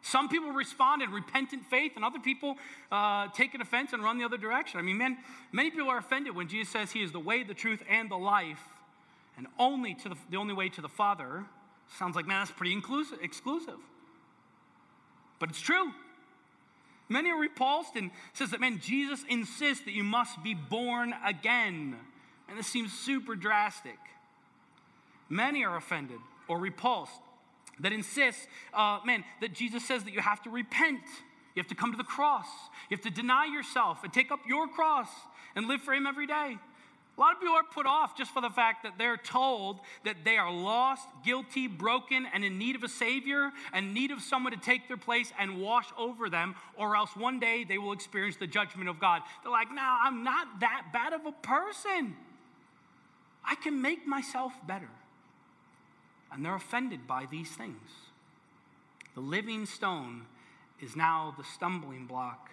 Some 0.00 0.28
people 0.28 0.50
respond 0.50 1.02
in 1.02 1.12
repentant 1.12 1.64
faith, 1.66 1.92
and 1.94 2.04
other 2.04 2.18
people 2.18 2.56
uh, 2.90 3.28
take 3.28 3.54
an 3.54 3.60
offense 3.60 3.92
and 3.92 4.02
run 4.02 4.18
the 4.18 4.24
other 4.24 4.38
direction. 4.38 4.80
I 4.80 4.82
mean, 4.82 4.98
man, 4.98 5.18
many 5.52 5.70
people 5.70 5.88
are 5.90 5.98
offended 5.98 6.34
when 6.34 6.48
Jesus 6.48 6.72
says 6.72 6.90
He 6.90 7.02
is 7.02 7.12
the 7.12 7.20
way, 7.20 7.44
the 7.44 7.54
truth, 7.54 7.82
and 7.88 8.10
the 8.10 8.16
life, 8.16 8.62
and 9.36 9.46
only 9.60 9.94
to 9.94 10.08
the, 10.08 10.16
the 10.30 10.38
only 10.38 10.54
way 10.54 10.68
to 10.70 10.80
the 10.80 10.88
Father. 10.88 11.44
Sounds 11.98 12.16
like, 12.16 12.26
man, 12.26 12.40
that's 12.40 12.50
pretty 12.50 12.72
inclusive, 12.72 13.18
exclusive. 13.22 13.78
But 15.38 15.50
it's 15.50 15.60
true. 15.60 15.92
Many 17.08 17.30
are 17.30 17.38
repulsed 17.38 17.96
and 17.96 18.10
says 18.32 18.50
that, 18.52 18.60
man, 18.60 18.78
Jesus 18.80 19.24
insists 19.28 19.84
that 19.84 19.92
you 19.92 20.04
must 20.04 20.42
be 20.42 20.54
born 20.54 21.14
again. 21.24 21.96
And 22.48 22.58
this 22.58 22.66
seems 22.66 22.92
super 22.92 23.34
drastic. 23.34 23.98
Many 25.28 25.64
are 25.64 25.76
offended 25.76 26.20
or 26.48 26.58
repulsed 26.58 27.20
that 27.80 27.92
insists, 27.92 28.46
uh, 28.72 29.00
man, 29.04 29.24
that 29.40 29.52
Jesus 29.52 29.86
says 29.86 30.04
that 30.04 30.12
you 30.12 30.20
have 30.20 30.42
to 30.42 30.50
repent. 30.50 31.02
You 31.54 31.60
have 31.60 31.68
to 31.68 31.74
come 31.74 31.90
to 31.90 31.98
the 31.98 32.04
cross. 32.04 32.46
You 32.88 32.96
have 32.96 33.04
to 33.04 33.10
deny 33.10 33.46
yourself 33.46 34.04
and 34.04 34.12
take 34.12 34.30
up 34.30 34.40
your 34.46 34.68
cross 34.68 35.08
and 35.54 35.68
live 35.68 35.82
for 35.82 35.92
Him 35.92 36.06
every 36.06 36.26
day. 36.26 36.56
A 37.16 37.20
lot 37.20 37.34
of 37.34 37.40
people 37.40 37.54
are 37.54 37.62
put 37.62 37.84
off 37.84 38.16
just 38.16 38.32
for 38.32 38.40
the 38.40 38.48
fact 38.48 38.84
that 38.84 38.94
they're 38.96 39.18
told 39.18 39.80
that 40.04 40.24
they 40.24 40.38
are 40.38 40.50
lost, 40.50 41.06
guilty, 41.24 41.66
broken, 41.66 42.26
and 42.32 42.42
in 42.42 42.58
need 42.58 42.74
of 42.74 42.82
a 42.82 42.88
Savior 42.88 43.50
and 43.74 43.92
need 43.92 44.10
of 44.10 44.22
someone 44.22 44.52
to 44.52 44.58
take 44.58 44.88
their 44.88 44.96
place 44.96 45.30
and 45.38 45.60
wash 45.60 45.86
over 45.98 46.30
them, 46.30 46.54
or 46.74 46.96
else 46.96 47.14
one 47.14 47.38
day 47.38 47.64
they 47.64 47.76
will 47.76 47.92
experience 47.92 48.36
the 48.36 48.46
judgment 48.46 48.88
of 48.88 48.98
God. 48.98 49.20
They're 49.42 49.52
like, 49.52 49.70
no, 49.70 49.82
I'm 49.82 50.24
not 50.24 50.60
that 50.60 50.86
bad 50.92 51.12
of 51.12 51.26
a 51.26 51.32
person. 51.32 52.16
I 53.44 53.56
can 53.56 53.82
make 53.82 54.06
myself 54.06 54.54
better. 54.66 54.88
And 56.32 56.42
they're 56.42 56.54
offended 56.54 57.06
by 57.06 57.26
these 57.30 57.50
things. 57.50 57.90
The 59.14 59.20
living 59.20 59.66
stone 59.66 60.22
is 60.80 60.96
now 60.96 61.34
the 61.36 61.44
stumbling 61.44 62.06
block 62.06 62.48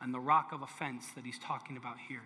and 0.00 0.12
the 0.12 0.18
rock 0.18 0.50
of 0.52 0.60
offense 0.60 1.06
that 1.14 1.24
he's 1.24 1.38
talking 1.38 1.76
about 1.76 1.98
here. 2.08 2.24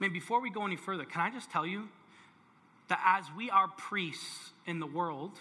I 0.00 0.04
mean, 0.04 0.12
before 0.12 0.40
we 0.40 0.50
go 0.50 0.64
any 0.64 0.76
further, 0.76 1.04
can 1.04 1.20
I 1.20 1.30
just 1.30 1.50
tell 1.50 1.66
you 1.66 1.88
that 2.88 3.00
as 3.04 3.26
we 3.36 3.50
are 3.50 3.68
priests 3.68 4.52
in 4.66 4.80
the 4.80 4.86
world 4.86 5.32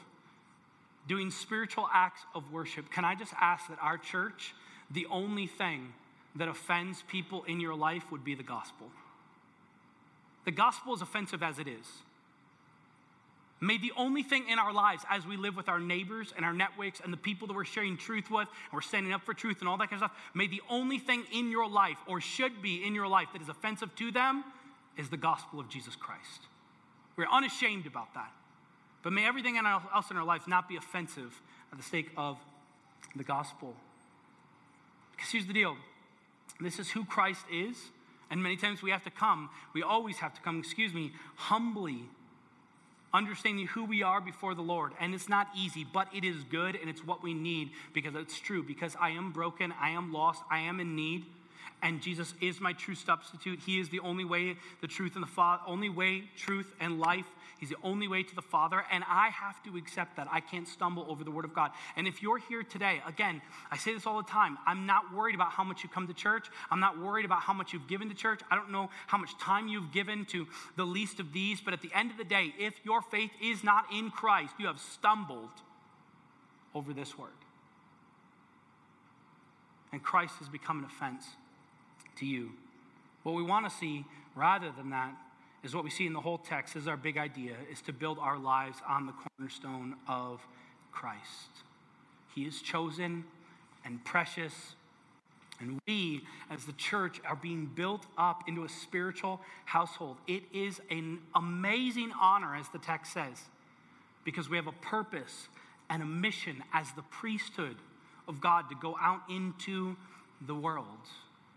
doing 1.08 1.32
spiritual 1.32 1.88
acts 1.94 2.22
of 2.36 2.52
worship, 2.52 2.92
can 2.92 3.06
I 3.06 3.16
just 3.16 3.34
ask 3.40 3.70
that 3.70 3.78
our 3.82 3.98
church, 3.98 4.54
the 4.92 5.08
only 5.10 5.48
thing 5.48 5.94
that 6.36 6.50
offends 6.50 7.04
people 7.08 7.44
in 7.46 7.62
your 7.62 7.74
life 7.74 8.12
would 8.12 8.24
be 8.24 8.36
the 8.36 8.44
gospel? 8.44 8.88
The 10.46 10.52
gospel 10.52 10.94
is 10.94 11.02
offensive 11.02 11.42
as 11.42 11.58
it 11.58 11.68
is. 11.68 11.88
May 13.62 13.78
the 13.78 13.92
only 13.98 14.24
thing 14.24 14.48
in 14.48 14.58
our 14.58 14.72
lives 14.72 15.04
as 15.10 15.26
we 15.26 15.36
live 15.36 15.58
with 15.58 15.68
our 15.68 15.80
neighbors 15.80 16.34
and 16.36 16.46
our 16.46 16.54
networks 16.54 17.02
and 17.04 17.12
the 17.12 17.18
people 17.18 17.48
that 17.48 17.54
we're 17.54 17.66
sharing 17.66 17.98
truth 17.98 18.32
with, 18.32 18.48
and 18.48 18.74
we're 18.74 18.82
standing 18.82 19.12
up 19.12 19.26
for 19.26 19.34
truth 19.34 19.60
and 19.60 19.68
all 19.68 19.78
that 19.78 19.90
kind 19.90 20.02
of 20.02 20.10
stuff, 20.10 20.18
may 20.34 20.48
the 20.48 20.62
only 20.70 20.98
thing 20.98 21.26
in 21.34 21.52
your 21.52 21.68
life 21.70 21.98
or 22.08 22.22
should 22.22 22.62
be 22.62 22.86
in 22.86 22.96
your 22.96 23.08
life 23.08 23.28
that 23.34 23.42
is 23.42 23.50
offensive 23.50 23.94
to 23.96 24.12
them 24.12 24.46
is 24.98 25.10
the 25.10 25.18
gospel 25.18 25.60
of 25.60 25.68
Jesus 25.68 25.96
Christ. 25.96 26.48
We're 27.18 27.30
unashamed 27.30 27.86
about 27.86 28.14
that. 28.14 28.32
But 29.04 29.12
may 29.12 29.26
everything 29.26 29.58
else 29.58 30.12
in 30.12 30.18
our 30.18 30.24
life 30.24 30.48
not 30.48 30.70
be 30.70 30.78
offensive 30.78 31.42
at 31.72 31.78
the 31.78 31.84
sake 31.84 32.12
of 32.16 32.38
the 33.16 33.24
gospel. 33.24 33.76
Because 35.12 35.32
here's 35.32 35.48
the 35.48 35.54
deal 35.54 35.76
this 36.62 36.80
is 36.80 36.90
who 36.90 37.04
Christ 37.04 37.46
is. 37.52 37.78
And 38.32 38.44
many 38.44 38.58
times 38.58 38.84
we 38.84 38.92
have 38.92 39.04
to 39.06 39.10
come, 39.10 39.50
we 39.74 39.82
always 39.82 40.20
have 40.20 40.36
to 40.36 40.42
come, 40.42 40.60
excuse 40.60 40.94
me, 40.94 41.14
humbly 41.36 42.04
understanding 43.14 43.68
who 43.68 43.86
we 43.86 44.04
are 44.04 44.22
before 44.22 44.56
the 44.56 44.62
Lord. 44.62 44.94
And 45.00 45.14
it's 45.14 45.30
not 45.30 45.48
easy, 45.56 45.86
but 45.92 46.08
it 46.14 46.24
is 46.24 46.44
good 46.44 46.76
and 46.76 46.90
it's 46.90 47.06
what 47.06 47.24
we 47.24 47.34
need 47.34 47.72
because 47.94 48.16
it's 48.16 48.40
true. 48.40 48.64
Because 48.64 48.96
I 49.00 49.12
am 49.12 49.32
broken, 49.32 49.74
I 49.80 49.90
am 49.92 50.14
lost, 50.14 50.44
I 50.50 50.60
am 50.60 50.80
in 50.80 50.96
need. 50.96 51.26
And 51.82 52.02
Jesus 52.02 52.34
is 52.42 52.60
my 52.60 52.74
true 52.74 52.96
substitute. 52.96 53.60
He 53.66 53.80
is 53.80 53.90
the 53.90 54.00
only 54.02 54.26
way, 54.26 54.58
the 54.82 54.88
truth, 54.88 55.16
and 55.16 55.24
the 55.24 55.28
Father, 55.28 55.64
only 55.66 55.90
way, 55.90 56.24
truth, 56.36 56.74
and 56.80 57.00
life. 57.00 57.26
He's 57.60 57.70
the 57.70 57.78
only 57.84 58.08
way 58.08 58.24
to 58.24 58.36
the 58.36 58.42
Father, 58.42 58.84
and 58.90 59.04
I 59.08 59.30
have 59.30 59.62
to 59.64 59.76
accept 59.78 60.16
that. 60.16 60.30
I 60.32 60.40
can't 60.40 60.68
stumble 60.68 61.06
over 61.10 61.26
the 61.26 61.32
Word 61.32 61.44
of 61.44 61.54
God. 61.54 61.72
And 61.98 62.08
if 62.08 62.22
you're 62.22 62.38
here 62.38 62.64
today, 62.64 63.02
again, 63.06 63.42
I 63.70 63.78
say 63.78 63.94
this 63.94 64.06
all 64.06 64.22
the 64.22 64.30
time 64.30 64.58
I'm 64.66 64.86
not 64.86 65.14
worried 65.14 65.36
about 65.36 65.52
how 65.52 65.66
much 65.66 65.84
you 65.84 65.90
come 65.90 66.08
to 66.08 66.14
church. 66.14 66.48
I'm 66.72 66.80
not 66.80 67.00
worried 67.00 67.26
about 67.26 67.42
how 67.42 67.54
much 67.54 67.74
you've 67.74 67.88
given 67.88 68.08
to 68.10 68.16
church. 68.16 68.40
I 68.50 68.56
don't 68.56 68.72
know 68.72 68.90
how 69.08 69.18
much 69.18 69.38
time 69.40 69.68
you've 69.68 69.92
given 69.92 70.26
to 70.26 70.48
the 70.78 70.86
least 70.86 71.20
of 71.20 71.34
these, 71.34 71.60
but 71.60 71.74
at 71.74 71.82
the 71.82 71.92
end 71.94 72.12
of 72.12 72.18
the 72.18 72.24
day, 72.24 72.54
if 72.58 72.74
your 72.84 73.02
faith 73.02 73.32
is 73.42 73.64
not 73.64 73.86
in 73.94 74.10
Christ, 74.10 74.54
you 74.58 74.68
have 74.68 74.80
stumbled 74.80 75.50
over 76.74 76.94
this 76.94 77.18
Word. 77.18 77.30
And 79.92 80.02
Christ 80.02 80.36
has 80.40 80.48
become 80.48 80.80
an 80.80 80.86
offense 80.86 81.26
to 82.20 82.26
you. 82.26 82.52
What 83.24 83.36
we 83.36 83.44
want 83.44 83.70
to 83.70 83.76
see, 83.76 84.06
rather 84.36 84.72
than 84.72 84.90
that, 84.92 85.14
is 85.64 85.76
what 85.76 85.84
we 85.84 85.90
see 85.90 86.06
in 86.06 86.14
the 86.14 86.22
whole 86.22 86.38
text 86.38 86.76
is 86.76 86.88
our 86.88 86.98
big 86.98 87.18
idea 87.18 87.54
is 87.72 87.82
to 87.82 87.94
build 87.94 88.18
our 88.20 88.38
lives 88.38 88.78
on 88.88 89.06
the 89.06 89.14
cornerstone 89.14 89.96
of 90.08 90.42
Christ. 90.92 91.50
He 92.34 92.44
is 92.44 92.62
chosen 92.62 93.26
and 93.84 94.04
precious. 94.06 94.54
And 95.60 95.80
we, 95.86 96.22
as 96.50 96.64
the 96.64 96.72
church, 96.74 97.20
are 97.26 97.36
being 97.36 97.66
built 97.66 98.06
up 98.18 98.44
into 98.48 98.64
a 98.64 98.70
spiritual 98.70 99.42
household. 99.66 100.18
It 100.28 100.44
is 100.54 100.80
an 100.90 101.20
amazing 101.36 102.14
honor, 102.20 102.56
as 102.56 102.70
the 102.70 102.80
text 102.80 103.12
says, 103.12 103.42
because 104.24 104.50
we 104.50 104.56
have 104.56 104.68
a 104.68 104.72
purpose 104.72 105.50
and 105.90 106.02
a 106.02 106.06
mission 106.06 106.64
as 106.72 106.92
the 106.94 107.02
priesthood 107.02 107.76
of 108.28 108.40
God 108.40 108.70
to 108.70 108.76
go 108.76 108.96
out 109.02 109.22
into 109.30 109.98
the 110.46 110.56
world. 110.56 110.86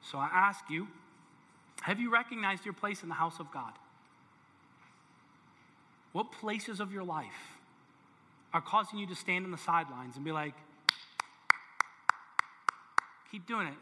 So 0.03 0.19
I 0.19 0.29
ask 0.33 0.69
you, 0.69 0.89
have 1.83 2.01
you 2.01 2.13
recognized 2.13 2.65
your 2.65 2.75
place 2.75 3.03
in 3.03 3.09
the 3.09 3.15
house 3.15 3.41
of 3.41 3.51
God? 3.53 3.73
What 6.13 6.33
places 6.33 6.81
of 6.81 6.93
your 6.93 7.05
life 7.05 7.57
are 8.53 8.61
causing 8.61 8.99
you 8.99 9.07
to 9.07 9.15
stand 9.15 9.45
on 9.45 9.51
the 9.51 9.59
sidelines 9.59 10.17
and 10.17 10.25
be 10.25 10.33
like, 10.33 10.55
keep 13.31 13.47
doing 13.47 13.67
it. 13.67 13.75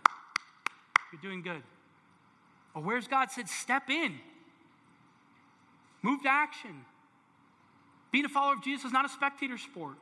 You're 1.12 1.20
doing 1.20 1.42
good. 1.42 1.62
Or 2.74 2.82
where's 2.82 3.08
God 3.08 3.32
said, 3.32 3.48
step 3.48 3.90
in, 3.90 4.14
move 6.02 6.22
to 6.22 6.28
action. 6.28 6.84
Being 8.12 8.24
a 8.24 8.28
follower 8.28 8.54
of 8.54 8.62
Jesus 8.62 8.86
is 8.86 8.92
not 8.92 9.04
a 9.04 9.08
spectator 9.08 9.58
sport. 9.58 9.96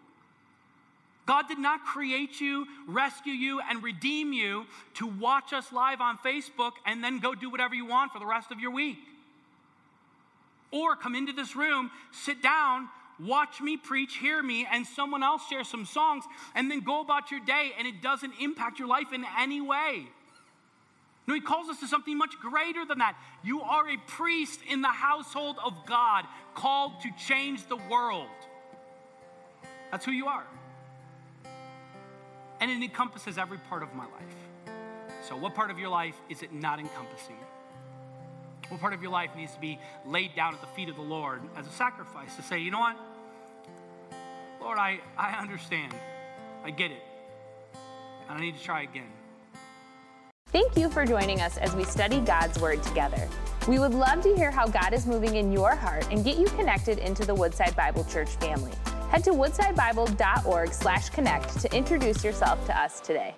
God 1.29 1.47
did 1.47 1.59
not 1.59 1.85
create 1.85 2.41
you, 2.41 2.67
rescue 2.87 3.35
you, 3.35 3.61
and 3.61 3.83
redeem 3.83 4.33
you 4.33 4.65
to 4.95 5.07
watch 5.07 5.53
us 5.53 5.71
live 5.73 6.01
on 6.01 6.17
Facebook 6.25 6.73
and 6.87 7.05
then 7.05 7.19
go 7.19 7.35
do 7.35 7.51
whatever 7.51 7.75
you 7.75 7.85
want 7.85 8.15
for 8.15 8.19
the 8.19 8.25
rest 8.25 8.51
of 8.51 8.61
your 8.61 8.71
week. 8.71 8.97
Or 10.71 10.97
come 10.97 11.15
into 11.15 11.35
this 11.35 11.55
room, 11.55 11.91
sit 12.13 12.43
down, 12.43 12.89
watch 13.21 13.61
me 13.61 13.77
preach, 13.77 14.17
hear 14.17 14.43
me, 14.43 14.67
and 14.73 14.87
someone 14.87 15.23
else 15.23 15.47
share 15.51 15.65
some 15.65 15.85
songs, 15.85 16.25
and 16.55 16.71
then 16.71 16.81
go 16.81 17.03
about 17.03 17.31
your 17.31 17.41
day, 17.41 17.73
and 17.79 17.87
it 17.87 18.01
doesn't 18.01 18.33
impact 18.41 18.79
your 18.79 18.89
life 18.89 19.13
in 19.13 19.27
any 19.39 19.61
way. 19.61 20.07
No, 21.27 21.35
he 21.35 21.43
calls 21.43 21.69
us 21.69 21.79
to 21.81 21.87
something 21.87 22.17
much 22.17 22.41
greater 22.41 22.87
than 22.87 23.01
that. 23.01 23.17
You 23.45 23.61
are 23.61 23.87
a 23.87 23.99
priest 24.07 24.61
in 24.67 24.81
the 24.81 24.89
household 24.89 25.57
of 25.63 25.75
God, 25.85 26.25
called 26.55 27.03
to 27.03 27.11
change 27.29 27.69
the 27.69 27.77
world. 27.77 28.29
That's 29.91 30.07
who 30.07 30.13
you 30.13 30.29
are. 30.29 30.47
And 32.61 32.71
it 32.71 32.83
encompasses 32.83 33.39
every 33.39 33.59
part 33.59 33.83
of 33.83 33.95
my 33.95 34.05
life. 34.05 34.75
So, 35.29 35.37
what 35.37 35.55
part 35.55 35.71
of 35.71 35.79
your 35.79 35.91
life 35.91 36.17
is 36.29 36.43
it 36.43 36.53
not 36.53 36.79
encompassing? 36.79 37.37
What 38.69 38.81
part 38.81 38.93
of 38.93 39.03
your 39.03 39.11
life 39.11 39.31
needs 39.37 39.55
to 39.55 39.61
be 39.61 39.79
laid 40.07 40.35
down 40.35 40.55
at 40.55 40.61
the 40.61 40.67
feet 40.69 40.89
of 40.89 40.97
the 40.97 41.03
Lord 41.03 41.41
as 41.57 41.67
a 41.67 41.71
sacrifice 41.71 42.37
to 42.37 42.43
say, 42.43 42.59
you 42.59 42.71
know 42.71 42.81
what? 42.81 42.97
Lord, 44.61 44.79
I, 44.79 45.01
I 45.17 45.41
understand. 45.41 45.95
I 46.65 46.71
get 46.71 46.91
it. 46.91 47.03
And 48.29 48.39
I 48.39 48.41
need 48.41 48.57
to 48.57 48.63
try 48.63 48.83
again. 48.83 49.09
Thank 50.51 50.77
you 50.77 50.89
for 50.89 51.05
joining 51.05 51.41
us 51.41 51.57
as 51.59 51.75
we 51.75 51.85
study 51.85 52.21
God's 52.21 52.59
Word 52.59 52.83
together. 52.83 53.29
We 53.67 53.79
would 53.79 53.93
love 53.93 54.23
to 54.23 54.35
hear 54.35 54.51
how 54.51 54.67
God 54.67 54.95
is 54.95 55.07
moving 55.07 55.37
in 55.37 55.53
your 55.53 55.75
heart 55.75 56.07
and 56.11 56.25
get 56.25 56.39
you 56.39 56.47
connected 56.47 56.99
into 56.99 57.25
the 57.25 57.35
Woodside 57.35 57.77
Bible 57.77 58.05
Church 58.05 58.31
family. 58.37 58.73
Head 59.11 59.25
to 59.25 59.31
woodsidebible.org 59.31 60.73
slash 60.73 61.09
connect 61.11 61.59
to 61.61 61.75
introduce 61.75 62.23
yourself 62.23 62.65
to 62.67 62.79
us 62.79 63.01
today. 63.01 63.35